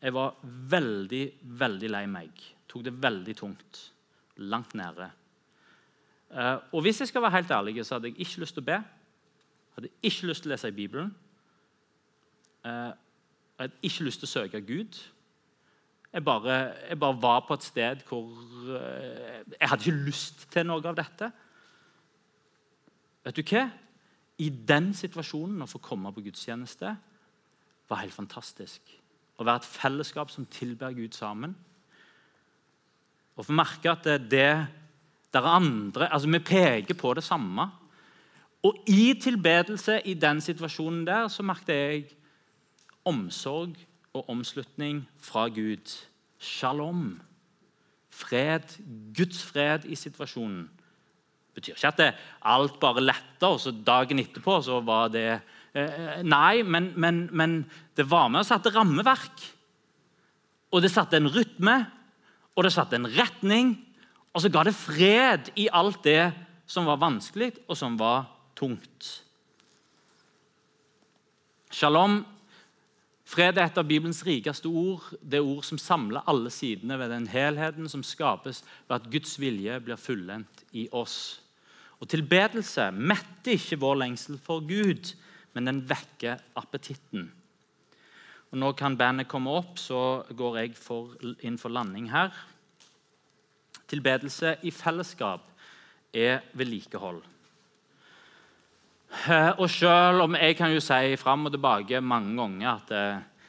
Jeg 0.00 0.14
var 0.16 0.38
veldig, 0.44 1.24
veldig 1.60 1.92
lei 1.92 2.04
meg. 2.08 2.44
Tok 2.70 2.84
det 2.86 2.94
veldig 3.02 3.34
tungt. 3.36 3.80
Langt 4.36 4.74
nede. 4.78 5.10
Uh, 6.30 6.62
og 6.72 6.84
hvis 6.86 7.00
jeg 7.02 7.10
skal 7.10 7.22
være 7.22 7.40
helt 7.40 7.50
ærlig, 7.50 7.86
så 7.86 7.96
hadde 7.96 8.12
jeg 8.12 8.20
ikke 8.22 8.44
lyst 8.44 8.54
til 8.54 8.62
å 8.62 8.68
be. 8.70 8.78
Hadde 9.74 9.90
ikke 10.02 10.28
lyst 10.30 10.44
til 10.44 10.50
å 10.50 10.54
lese 10.54 10.70
i 10.70 10.76
Bibelen. 10.76 11.10
Uh, 12.64 12.70
jeg 12.70 13.64
hadde 13.64 13.82
ikke 13.88 14.06
lyst 14.06 14.22
til 14.22 14.28
å 14.28 14.34
søke 14.34 14.60
Gud. 14.62 15.00
Jeg 16.12 16.24
bare, 16.24 16.54
jeg 16.88 16.98
bare 16.98 17.22
var 17.22 17.44
på 17.46 17.54
et 17.54 17.66
sted 17.66 18.00
hvor 18.08 18.26
uh, 18.26 19.42
Jeg 19.52 19.68
hadde 19.68 19.86
ikke 19.86 20.06
lyst 20.06 20.46
til 20.54 20.66
noe 20.66 20.82
av 20.86 20.98
dette. 20.98 21.30
Vet 23.26 23.36
du 23.36 23.42
hva? 23.50 23.66
I 24.40 24.48
den 24.48 24.94
situasjonen 24.96 25.60
å 25.60 25.68
få 25.68 25.82
komme 25.84 26.12
på 26.14 26.22
gudstjeneste 26.24 26.94
var 27.90 28.00
helt 28.00 28.14
fantastisk. 28.14 28.80
Å 29.36 29.44
være 29.44 29.60
et 29.60 29.68
fellesskap 29.68 30.30
som 30.32 30.46
tilber 30.48 30.94
Gud 30.96 31.12
sammen. 31.16 31.52
Og 33.36 33.46
få 33.46 33.56
merke 33.56 33.92
at 33.92 34.04
det, 34.04 34.18
det 34.30 34.50
der 35.30 35.40
er 35.40 35.56
andre 35.60 36.12
altså 36.12 36.28
Vi 36.28 36.38
peker 36.38 36.94
på 36.94 37.14
det 37.14 37.24
samme. 37.24 37.70
Og 38.62 38.76
i 38.88 39.14
tilbedelse 39.22 40.00
i 40.04 40.14
den 40.14 40.40
situasjonen 40.40 41.06
der 41.06 41.28
så 41.28 41.42
merket 41.42 41.74
jeg 41.74 42.04
omsorg 43.04 43.76
og 44.12 44.28
omslutning 44.28 45.08
fra 45.18 45.48
Gud. 45.48 46.06
Shalom. 46.38 47.20
Fred. 48.10 48.76
Guds 49.16 49.42
fred 49.42 49.84
i 49.84 49.94
situasjonen 49.94 50.68
betyr 51.54 51.76
ikke 51.76 51.88
at 51.90 52.00
det, 52.00 52.10
alt 52.46 52.76
bare 52.80 53.02
letta, 53.02 53.50
og 53.50 53.60
så 53.60 53.72
dagen 53.72 54.20
etterpå 54.22 54.60
så 54.64 54.80
var 54.86 55.10
det 55.12 55.28
eh, 55.74 56.20
Nei, 56.22 56.62
men, 56.62 56.92
men, 56.96 57.24
men, 57.32 57.56
det 57.96 58.06
var 58.10 58.28
med 58.30 58.42
og 58.42 58.48
satte 58.48 58.72
rammeverk. 58.74 59.42
Og 60.70 60.82
det 60.84 60.92
satte 60.92 61.18
en 61.18 61.30
rytme, 61.30 61.76
og 62.60 62.66
det 62.66 62.74
satte 62.74 62.98
en 62.98 63.08
retning. 63.08 63.72
Og 64.36 64.44
så 64.44 64.50
ga 64.52 64.66
det 64.68 64.76
fred 64.76 65.48
i 65.58 65.70
alt 65.72 66.02
det 66.04 66.28
som 66.68 66.84
var 66.86 67.00
vanskelig, 67.00 67.54
og 67.66 67.78
som 67.78 67.96
var 67.98 68.28
tungt. 68.58 69.08
Shalom. 71.72 72.20
Fred 73.30 73.56
er 73.56 73.70
et 73.70 73.78
av 73.78 73.86
Bibelens 73.86 74.20
rikeste 74.26 74.68
ord. 74.68 75.06
Det 75.22 75.40
ord 75.40 75.64
som 75.64 75.80
samler 75.80 76.26
alle 76.28 76.52
sidene 76.52 76.98
ved 77.00 77.14
den 77.14 77.28
helheten 77.30 77.88
som 77.88 78.04
skapes 78.04 78.60
ved 78.88 78.96
at 78.98 79.08
Guds 79.10 79.38
vilje 79.40 79.80
blir 79.86 79.98
fullendt 79.98 80.64
i 80.76 80.88
oss. 80.92 81.40
Og 82.02 82.10
Tilbedelse 82.12 82.90
metter 82.92 83.56
ikke 83.56 83.80
vår 83.80 84.02
lengsel 84.02 84.36
for 84.42 84.60
Gud, 84.66 85.14
men 85.54 85.70
den 85.70 85.84
vekker 85.88 86.42
appetitten. 86.58 87.30
Og 88.50 88.58
Nå 88.58 88.72
kan 88.74 88.96
bandet 88.98 89.28
komme 89.30 89.52
opp, 89.54 89.78
så 89.78 90.22
går 90.34 90.56
jeg 90.58 90.72
for, 90.74 91.14
inn 91.46 91.58
for 91.58 91.70
landing 91.70 92.08
her. 92.10 92.34
Tilbedelse 93.90 94.56
i 94.66 94.72
fellesskap 94.74 95.46
er 96.10 96.42
vedlikehold. 96.58 97.22
Eh, 99.26 99.52
og 99.58 99.66
selv 99.70 100.26
om 100.26 100.34
jeg 100.38 100.56
kan 100.58 100.74
jo 100.74 100.82
si 100.82 101.16
fram 101.18 101.46
og 101.46 101.54
tilbake 101.54 102.02
mange 102.02 102.36
ganger 102.38 102.68
at 102.72 102.90
det, 102.90 103.06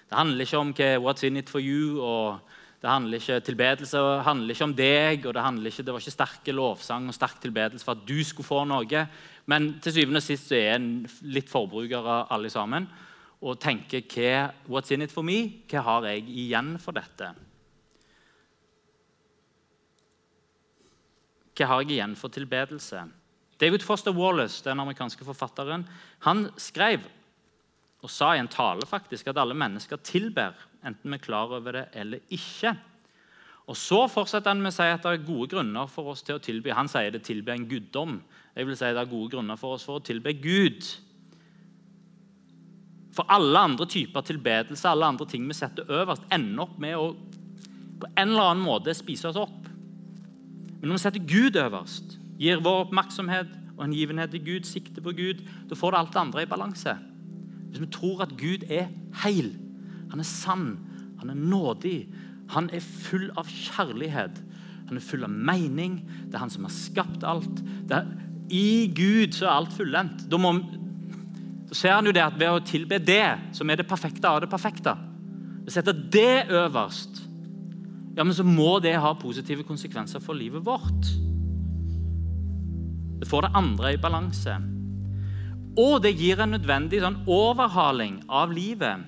det 0.10 0.18
handler 0.18 0.46
ikke 0.46 0.58
om 0.58 0.74
hva, 0.74 0.90
'what's 0.98 1.24
in 1.24 1.38
it 1.38 1.50
for 1.50 1.60
you' 1.62 2.02
og 2.02 2.40
det 2.82 2.90
handler 2.90 3.18
ikke, 3.18 3.40
Tilbedelse 3.40 3.98
handler 4.26 4.50
ikke 4.50 4.64
om 4.64 4.74
deg, 4.74 5.26
og 5.26 5.34
det, 5.34 5.66
ikke, 5.66 5.84
det 5.84 5.94
var 5.94 6.00
ikke 6.00 6.12
sterke 6.12 6.52
lovsang 6.52 7.08
og 7.08 7.14
sterk 7.14 7.42
tilbedelse 7.42 7.86
for 7.86 7.92
at 7.92 8.08
du 8.08 8.24
skulle 8.24 8.48
få 8.48 8.64
noe. 8.66 9.08
Men 9.46 9.80
til 9.82 9.94
syvende 9.94 10.18
og 10.18 10.24
sist 10.24 10.50
så 10.50 10.56
er 10.56 10.76
en 10.76 11.06
litt 11.22 11.50
forbrukere 11.50 12.26
alle 12.34 12.50
sammen 12.50 12.88
og 13.42 13.58
tenker 13.62 14.04
hva, 14.06 14.52
What's 14.70 14.94
in 14.94 15.02
it 15.02 15.14
for 15.14 15.26
me? 15.26 15.64
Hva 15.70 15.82
har 15.88 16.10
jeg 16.12 16.28
igjen 16.30 16.76
for 16.82 16.94
dette? 16.98 17.32
Hva 21.58 21.68
har 21.68 21.82
jeg 21.82 21.98
igjen 21.98 22.14
for 22.18 22.34
tilbedelse? 22.34 23.02
David 23.62 23.84
Foster 23.86 24.14
Wallace, 24.14 24.64
den 24.66 24.80
amerikanske 24.82 25.26
forfatteren, 25.26 25.84
han 26.26 26.48
skrev 26.58 27.04
og 28.02 28.10
sa 28.10 28.32
i 28.34 28.40
en 28.42 28.50
tale 28.50 28.88
faktisk 28.90 29.30
at 29.30 29.38
alle 29.38 29.54
mennesker 29.58 30.00
tilber 30.02 30.58
enten 30.82 31.12
vi 31.12 31.20
er 31.20 31.22
klar 31.22 31.52
over 31.54 31.78
det 31.78 31.84
eller 31.94 32.24
ikke. 32.34 32.74
Og 33.70 33.78
Så 33.78 34.00
fortsetter 34.10 34.50
han 34.50 34.62
med 34.62 34.74
å 34.74 34.76
si 34.76 34.88
at 34.90 35.04
det 35.06 35.12
er 35.14 35.28
gode 35.28 35.52
grunner 35.54 35.88
for 35.88 36.12
oss 36.12 36.26
til 36.26 36.40
å 36.40 36.44
tilby. 36.44 36.74
Han 36.74 36.90
sier 36.92 37.14
det 37.14 37.22
tilby 37.28 37.54
en 37.54 37.68
guddom. 37.70 38.18
Jeg 38.56 38.68
vil 38.68 38.76
si 38.76 38.90
det 38.90 39.00
er 39.00 39.12
gode 39.12 39.32
grunner 39.36 39.60
for 39.60 39.78
oss 39.78 39.86
for 39.88 40.02
å 40.02 40.04
tilbe 40.04 40.34
Gud. 40.42 40.82
For 43.16 43.28
alle 43.32 43.60
andre 43.60 43.88
typer 43.90 44.24
tilbedelse, 44.26 44.88
alle 44.90 45.10
andre 45.12 45.28
ting 45.28 45.48
vi 45.48 45.58
setter 45.58 45.90
øverst, 45.92 46.28
ender 46.32 46.66
opp 46.66 46.78
med 46.80 46.98
å 46.98 47.12
på 48.02 48.10
en 48.18 48.32
eller 48.32 48.48
annen 48.50 48.66
måte 48.66 48.96
spise 48.98 49.30
oss 49.30 49.38
opp. 49.38 49.68
Men 50.80 50.90
når 50.90 50.98
vi 50.98 51.02
setter 51.04 51.26
Gud 51.30 51.60
øverst, 51.62 52.16
gir 52.42 52.64
vår 52.66 52.88
oppmerksomhet 52.88 53.52
og 53.76 53.84
hengivenhet 53.84 54.34
til 54.34 54.42
Gud, 54.48 54.66
sikte 54.66 55.04
på 55.06 55.14
Gud, 55.14 55.44
da 55.70 55.78
får 55.78 55.94
det 55.94 56.00
alt 56.00 56.16
det 56.16 56.22
andre 56.24 56.46
i 56.46 56.50
balanse. 56.50 56.96
Hvis 57.70 57.84
vi 57.84 57.92
tror 57.94 58.24
at 58.26 58.34
Gud 58.40 58.66
er 58.74 58.90
heil, 59.22 59.54
han 60.10 60.24
er 60.24 60.28
sann, 60.28 60.66
han 61.22 61.30
er 61.30 61.38
nådig, 61.38 62.00
han 62.52 62.72
er 62.74 62.82
full 62.84 63.30
av 63.40 63.48
kjærlighet. 63.48 64.42
Han 64.90 65.00
er 65.00 65.06
full 65.06 65.24
av 65.24 65.32
mening. 65.32 66.02
Det 66.28 66.36
er 66.36 66.44
han 66.44 66.52
som 66.52 66.66
har 66.68 66.74
skapt 66.76 67.24
alt. 67.24 67.62
Er, 67.88 68.10
I 68.52 68.92
Gud 68.92 69.38
så 69.38 69.48
er 69.48 69.54
alt 69.54 69.76
fullendt. 69.78 70.26
Da, 70.32 70.40
da, 70.42 70.81
ser 71.72 71.96
han 71.96 72.08
jo 72.08 72.14
det 72.16 72.24
at 72.24 72.38
ved 72.40 72.52
å 72.52 72.64
tilbe 72.66 73.00
det, 73.00 73.54
som 73.56 73.70
er 73.70 73.82
det 73.82 73.88
perfekte 73.90 74.28
av 74.28 74.42
det 74.44 74.50
perfekte 74.52 74.96
Ved 75.62 75.70
å 75.70 75.76
sette 75.76 75.94
det 75.94 76.50
øverst, 76.50 77.22
ja, 78.18 78.26
men 78.26 78.34
så 78.36 78.44
må 78.44 78.80
det 78.84 78.98
ha 79.00 79.14
positive 79.16 79.64
konsekvenser 79.64 80.20
for 80.20 80.36
livet 80.36 80.66
vårt. 80.66 81.12
Det 83.22 83.30
får 83.30 83.46
det 83.46 83.52
andre 83.56 83.94
i 83.94 84.02
balanse. 84.02 84.58
Og 85.80 86.02
det 86.04 86.12
gir 86.20 86.42
en 86.42 86.52
nødvendig 86.58 87.00
sånn 87.00 87.22
overhaling 87.32 88.20
av 88.28 88.52
livet 88.52 89.08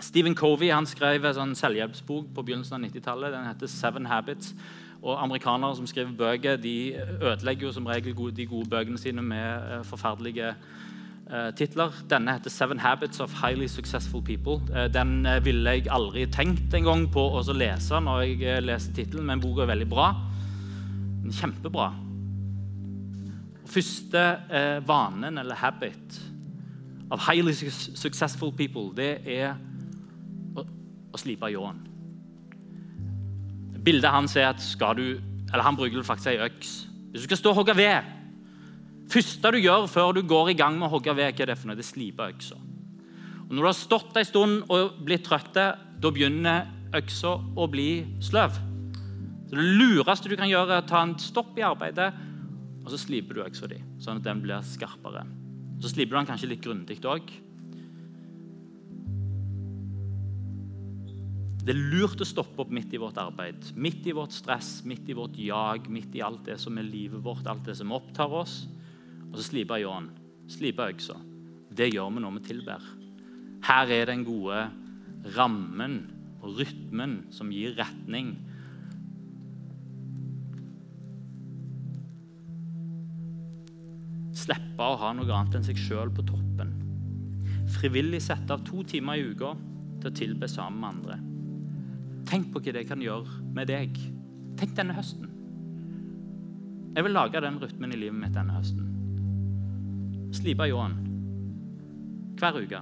Stephen 0.00 0.34
Covey 0.34 0.70
han 0.70 0.86
skrev 0.86 1.24
en 1.26 1.34
sånn 1.34 1.54
selvhjelpsbok 1.58 2.30
på 2.34 2.44
begynnelsen 2.46 2.76
av 2.76 2.84
90-tallet. 2.86 3.32
Den 3.34 3.48
heter 3.48 3.70
Seven 3.70 4.06
Habits. 4.06 4.52
Og 5.02 5.18
Amerikanere 5.18 5.76
som 5.78 5.86
skriver 5.90 6.14
bøker, 6.18 6.58
de 6.58 6.94
ødelegger 7.18 7.68
jo 7.68 7.72
som 7.74 7.86
regel 7.86 8.14
de 8.34 8.46
gode 8.46 8.70
bøkene 8.70 8.98
sine 8.98 9.22
med 9.22 9.72
eh, 9.72 9.82
forferdelige 9.86 10.52
titler. 11.56 11.92
Denne 12.10 12.32
heter 12.32 12.50
'Seven 12.50 12.78
Habits 12.78 13.20
of 13.20 13.32
Highly 13.42 13.66
Successful 13.66 14.22
People'. 14.22 14.60
Eh, 14.76 14.92
den 14.92 15.26
eh, 15.26 15.44
ville 15.44 15.70
jeg 15.70 15.86
aldri 15.90 16.26
tenkt 16.26 16.74
en 16.74 16.84
gang 16.84 17.12
på 17.12 17.20
å 17.20 17.42
lese 17.52 18.00
når 18.00 18.20
jeg 18.20 18.42
eh, 18.42 18.60
leser 18.60 18.92
tittelen, 18.92 19.26
men 19.26 19.40
boka 19.40 19.62
er 19.62 19.66
veldig 19.66 19.88
bra. 19.88 20.14
Den 21.22 21.30
er 21.30 21.40
kjempebra. 21.40 21.92
Første 23.66 24.24
eh, 24.50 24.88
vanen, 24.88 25.38
eller 25.38 25.54
habit, 25.54 26.20
av 27.10 27.20
highly 27.28 27.52
successful 27.52 28.52
people, 28.52 28.94
det 28.96 29.20
er 29.26 29.54
å, 30.56 30.64
å 31.12 31.20
slipe 31.20 31.50
ljåen. 31.52 31.84
Bildet 33.84 34.10
hans 34.10 34.36
er 34.36 34.50
at 34.50 34.60
skal 34.60 34.96
du 34.96 35.20
Eller 35.48 35.64
han 35.64 35.76
bruker 35.76 36.02
faktisk 36.04 36.28
ei 36.28 36.44
øks. 36.44 36.88
Hvis 37.10 37.22
du 37.22 37.24
skal 37.24 37.36
stå 37.36 37.50
og 37.50 37.56
hogge 37.56 37.76
ved 37.76 38.17
første 39.08 39.52
du 39.54 39.60
gjør 39.60 39.88
før 39.90 40.14
du 40.16 40.22
går 40.28 40.52
i 40.52 40.58
gang 40.58 40.78
med 40.78 40.88
å 40.88 40.94
hogge 40.96 41.14
ved, 41.16 41.32
hva 41.34 41.44
er 41.44 41.52
det 41.52 41.58
for 41.58 41.70
noe? 41.70 41.78
Det 41.78 41.86
er 41.86 41.90
slipe 41.90 42.28
øksa. 42.28 42.58
Og 43.48 43.52
Når 43.54 43.62
du 43.62 43.68
har 43.68 43.76
stått 43.76 44.16
en 44.16 44.28
stund 44.28 44.64
og 44.68 44.98
blitt 45.04 45.24
trøtt, 45.24 45.56
da 45.56 46.10
begynner 46.12 46.68
øksa 46.96 47.36
å 47.56 47.68
bli 47.70 47.90
sløv. 48.20 48.56
Så 49.48 49.56
Det 49.56 49.68
lureste 49.80 50.28
du 50.28 50.36
kan 50.36 50.50
gjøre, 50.50 50.76
er 50.76 50.84
å 50.84 50.88
ta 50.88 51.02
en 51.02 51.16
stopp 51.18 51.56
i 51.56 51.64
arbeidet 51.64 52.12
og 52.88 52.94
så 52.94 53.02
sliper 53.02 53.36
du 53.36 53.42
øksa 53.44 53.68
di, 53.68 53.76
sånn 54.00 54.16
at 54.16 54.24
den 54.24 54.38
blir 54.40 54.64
skarpere. 54.64 55.26
Så 55.84 55.90
sliper 55.92 56.14
du 56.14 56.18
den 56.22 56.28
kanskje 56.30 56.48
litt 56.48 56.64
grundig 56.64 56.96
òg. 57.04 57.28
Det 61.68 61.74
er 61.74 61.82
lurt 61.92 62.24
å 62.24 62.26
stoppe 62.26 62.64
opp 62.64 62.72
midt 62.72 62.94
i 62.96 63.00
vårt 63.02 63.20
arbeid, 63.20 63.74
midt 63.76 64.08
i 64.08 64.14
vårt 64.16 64.32
stress, 64.32 64.78
midt 64.88 65.10
i 65.12 65.16
vårt 65.18 65.36
jag, 65.36 65.90
midt 65.92 66.16
i 66.16 66.22
alt 66.24 66.46
det 66.48 66.56
som 66.62 66.80
er 66.80 66.88
livet 66.88 67.20
vårt, 67.20 67.44
alt 67.44 67.68
det 67.68 67.76
som 67.76 67.92
opptar 67.92 68.32
oss. 68.40 68.62
Og 69.28 69.38
så 69.38 69.46
slipe 69.50 69.78
ljåen, 69.80 70.10
slipe 70.50 70.86
øksa. 70.88 71.16
Det 71.68 71.90
gjør 71.92 72.14
vi 72.14 72.24
når 72.24 72.36
vi 72.38 72.44
tilber. 72.48 72.84
Her 73.68 73.90
er 73.92 74.08
den 74.08 74.24
gode 74.26 74.62
rammen 75.36 75.98
og 76.40 76.60
rytmen 76.60 77.18
som 77.34 77.50
gir 77.52 77.74
retning. 77.78 78.32
Slippe 84.38 84.84
å 84.84 84.98
ha 85.00 85.14
noe 85.16 85.32
annet 85.34 85.58
enn 85.58 85.66
seg 85.66 85.80
sjøl 85.82 86.12
på 86.14 86.24
toppen. 86.28 86.76
Frivillig 87.78 88.22
sette 88.24 88.54
av 88.54 88.62
to 88.66 88.84
timer 88.88 89.18
i 89.18 89.26
uka 89.28 89.52
til 89.98 90.10
å 90.10 90.14
tilbe 90.14 90.48
sammen 90.48 90.80
med 90.80 90.90
andre. 90.94 91.18
Tenk 92.28 92.52
på 92.52 92.62
hva 92.62 92.74
det 92.76 92.86
kan 92.88 93.02
gjøre 93.02 93.42
med 93.56 93.68
deg. 93.70 93.98
Tenk 94.60 94.76
denne 94.78 94.96
høsten. 94.96 95.26
Jeg 96.94 97.04
vil 97.06 97.14
lage 97.14 97.42
den 97.44 97.58
rytmen 97.62 97.92
i 97.94 98.00
livet 98.00 98.18
mitt 98.18 98.34
denne 98.36 98.56
høsten. 98.56 98.97
Slipe 100.34 100.66
ljåen 100.68 100.98
hver 102.38 102.58
uke. 102.62 102.80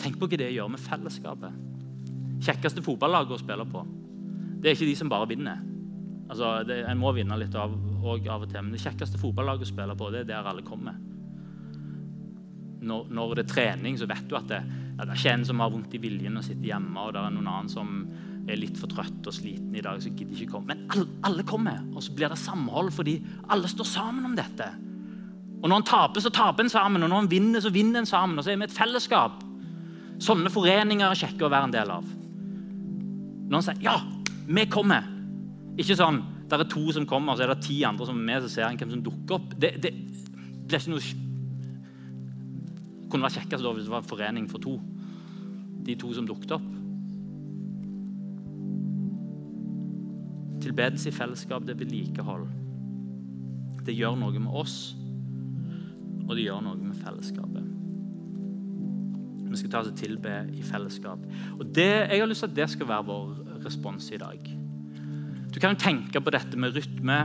Tenk 0.00 0.18
på 0.18 0.28
hva 0.30 0.38
det 0.40 0.52
gjør 0.54 0.70
med 0.72 0.80
fellesskapet. 0.80 1.56
Kjekkeste 2.46 2.84
fotballaget 2.86 3.34
å 3.34 3.40
spille 3.40 3.66
på. 3.68 3.82
Det 4.58 4.70
er 4.70 4.76
ikke 4.78 4.88
de 4.88 4.96
som 4.98 5.10
bare 5.10 5.28
vinner. 5.30 5.60
Altså, 6.28 6.62
det, 6.68 6.82
En 6.88 7.00
må 7.00 7.12
vinne 7.16 7.36
litt 7.40 7.54
av, 7.58 7.74
og 7.98 8.26
av 8.28 8.44
og 8.44 8.50
til, 8.50 8.62
men 8.62 8.72
det 8.74 8.82
kjekkeste 8.82 9.20
fotballaget 9.20 9.66
å 9.66 9.70
spille 9.72 9.96
på, 9.98 10.10
det 10.14 10.22
er 10.22 10.30
der 10.30 10.50
alle 10.50 10.64
kommer. 10.66 10.96
Når, 12.78 13.08
når 13.10 13.34
det 13.34 13.44
er 13.44 13.52
trening, 13.52 13.98
så 13.98 14.06
vet 14.08 14.28
du 14.30 14.36
at 14.38 14.48
det, 14.50 14.62
ja, 14.62 15.04
det 15.04 15.12
er 15.12 15.18
ikke 15.18 15.34
en 15.34 15.46
som 15.48 15.62
har 15.64 15.72
vondt 15.74 15.94
i 15.98 16.02
viljen 16.02 16.38
og 16.38 16.46
sitter 16.46 16.70
hjemme, 16.70 16.94
og 17.02 17.14
det 17.14 17.22
er 17.22 17.34
noen 17.34 17.50
annen 17.50 17.72
som 17.72 17.94
er 18.48 18.60
litt 18.60 18.78
for 18.80 18.88
trøtt 18.88 19.26
og 19.28 19.34
sliten 19.34 19.74
i 19.76 19.82
dag, 19.84 19.98
så 20.00 20.12
gidder 20.14 20.38
ikke 20.38 20.54
komme. 20.54 20.72
Men 20.72 20.86
alle, 20.94 21.08
alle, 21.28 21.44
kommer, 21.48 21.82
og 21.92 22.04
så 22.04 22.14
blir 22.16 22.32
det 22.32 22.38
samhold 22.40 22.92
fordi 22.96 23.18
alle 23.52 23.68
står 23.68 23.88
sammen 23.90 24.30
om 24.30 24.36
dette. 24.38 24.70
Og 25.58 25.66
når 25.66 25.80
en 25.80 25.88
taper, 25.88 26.22
så 26.22 26.30
taper 26.30 26.64
en 26.64 26.70
sammen, 26.72 27.02
og 27.02 27.10
når 27.10 27.24
en 27.24 27.30
vinner, 27.30 27.60
så 27.60 27.72
vinner 27.74 28.02
en 28.02 28.06
sammen. 28.06 28.38
Og 28.38 28.46
så 28.46 28.52
er 28.52 28.60
vi 28.60 28.68
et 28.68 28.74
fellesskap. 28.74 29.42
Sånne 30.22 30.50
foreninger 30.50 31.06
er 31.06 31.18
kjekke 31.18 31.46
å 31.46 31.52
være 31.52 31.70
en 31.70 31.74
del 31.74 31.92
av. 31.94 32.10
Når 33.48 33.56
en 33.56 33.62
sier 33.62 33.82
'ja, 33.82 33.96
vi 34.46 34.66
kommer', 34.66 35.08
ikke 35.78 35.96
sånn 35.96 36.22
der 36.50 36.60
er 36.60 36.68
to 36.68 36.92
som 36.92 37.06
kommer, 37.06 37.36
så 37.36 37.42
er 37.44 37.54
det 37.54 37.62
ti 37.62 37.82
andre 37.84 38.06
som 38.06 38.16
er 38.16 38.24
med, 38.24 38.42
så 38.42 38.48
ser 38.48 38.64
en 38.64 38.78
hvem 38.78 38.90
som 38.90 39.02
dukker 39.02 39.34
opp. 39.34 39.54
Det, 39.60 39.82
det 39.82 39.92
blir 40.68 40.78
ikke 40.78 40.90
noe 40.90 41.00
kunne 43.08 43.24
vært 43.24 43.40
kjekkest 43.40 43.64
hvis 43.64 43.84
det 43.84 43.92
var 43.92 44.02
en 44.02 44.08
forening 44.08 44.48
for 44.50 44.58
to. 44.58 44.78
De 45.84 45.96
to 45.96 46.12
som 46.16 46.26
dukket 46.28 46.52
opp. 46.56 46.68
Tilbedelse 50.64 51.08
i 51.08 51.12
fellesskap, 51.16 51.64
det 51.64 51.76
er 51.76 51.82
vedlikehold. 51.84 52.48
Det 53.86 53.94
gjør 53.96 54.18
noe 54.20 54.38
med 54.38 54.52
oss, 54.52 54.96
og 56.28 56.36
det 56.36 56.44
gjør 56.44 56.62
noe 56.64 56.76
med 56.76 56.96
fellesskapet. 57.00 57.66
Vi 59.48 59.56
skal 59.56 59.72
ta 59.72 59.80
oss 59.80 59.90
og 59.90 59.96
tilbe 59.96 60.32
i 60.52 60.62
fellesskap. 60.62 61.22
Og 61.56 61.64
det, 61.74 62.10
Jeg 62.10 62.20
har 62.20 62.28
lyst 62.28 62.44
til 62.44 62.50
at 62.50 62.56
det 62.56 62.70
skal 62.70 62.88
være 62.88 63.08
vår 63.08 63.62
respons 63.64 64.10
i 64.12 64.20
dag. 64.20 64.50
Du 65.54 65.60
kan 65.60 65.72
jo 65.72 65.80
tenke 65.80 66.20
på 66.20 66.30
dette 66.30 66.56
med 66.60 66.76
rytme 66.76 67.18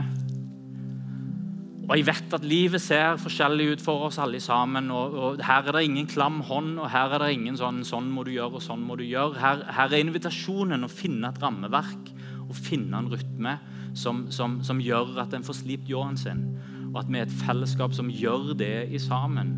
og 1.84 1.98
Jeg 1.98 2.06
vet 2.06 2.32
at 2.32 2.44
livet 2.48 2.80
ser 2.80 3.18
forskjellig 3.20 3.66
ut 3.74 3.82
for 3.84 4.06
oss 4.06 4.18
alle 4.18 4.40
sammen. 4.40 4.90
og, 4.90 5.14
og 5.14 5.42
Her 5.44 5.68
er 5.68 5.76
det 5.76 5.84
ingen 5.84 6.06
klam 6.08 6.40
hånd, 6.40 6.78
og 6.78 6.88
her 6.90 7.12
er 7.12 7.18
det 7.18 7.34
ingen 7.34 7.56
sånn 7.60 7.84
'sånn 7.84 8.08
må 8.08 8.24
du 8.24 8.30
gjøre' 8.30 8.56
og 8.56 8.62
'sånn 8.62 8.80
må 8.80 8.96
du 8.96 9.04
gjøre'. 9.04 9.36
Her, 9.36 9.64
her 9.68 9.92
er 9.92 10.00
invitasjonen 10.00 10.84
å 10.84 10.88
finne 10.88 11.28
et 11.28 11.42
rammeverk 11.42 12.08
og 12.48 12.56
finne 12.56 12.96
en 12.96 13.10
rytme 13.12 13.58
som, 13.94 14.30
som, 14.30 14.62
som 14.62 14.80
gjør 14.80 15.18
at 15.20 15.34
en 15.34 15.42
får 15.42 15.60
slipt 15.60 15.88
ljåen 15.88 16.16
sin. 16.16 16.58
Og 16.94 17.00
at 17.02 17.08
vi 17.10 17.18
er 17.18 17.26
et 17.26 17.38
fellesskap 17.42 17.94
som 17.94 18.10
gjør 18.10 18.54
det 18.58 18.88
i 18.94 18.98
sammen. 19.02 19.56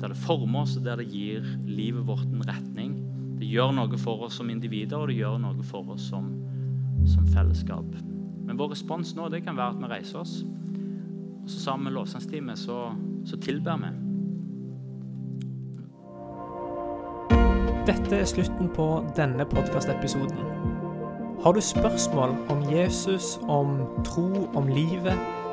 Der 0.00 0.12
det 0.12 0.20
former 0.22 0.62
oss, 0.62 0.76
og 0.78 0.84
der 0.84 1.00
det 1.02 1.10
gir 1.10 1.44
livet 1.66 2.06
vårt 2.06 2.28
en 2.30 2.46
retning. 2.46 2.94
Det 3.40 3.48
gjør 3.50 3.74
noe 3.74 3.98
for 3.98 4.22
oss 4.26 4.38
som 4.38 4.50
individer, 4.52 4.96
og 4.96 5.10
det 5.10 5.18
gjør 5.18 5.40
noe 5.42 5.66
for 5.66 5.90
oss 5.90 6.06
som, 6.12 6.30
som 7.10 7.26
fellesskap. 7.34 7.88
Men 8.46 8.58
vår 8.58 8.70
respons 8.76 9.16
nå 9.18 9.28
det 9.32 9.42
kan 9.44 9.58
være 9.58 9.74
at 9.74 9.82
vi 9.82 9.90
reiser 9.90 10.22
oss. 10.22 10.44
Og 11.42 11.50
så 11.50 11.58
sammen 11.58 11.88
med 11.88 11.96
lovsangsteamet 11.98 12.58
så, 12.58 12.78
så 13.26 13.40
tilber 13.42 13.82
vi. 13.82 13.90
Dette 17.90 18.14
er 18.14 18.28
slutten 18.28 18.70
på 18.76 18.86
denne 19.16 19.46
podkastepisoden. 19.48 20.38
Har 21.42 21.52
du 21.56 21.60
spørsmål 21.64 22.36
om 22.52 22.62
Jesus, 22.70 23.40
om 23.48 23.80
tro, 24.04 24.46
om 24.54 24.68
livet, 24.68 25.16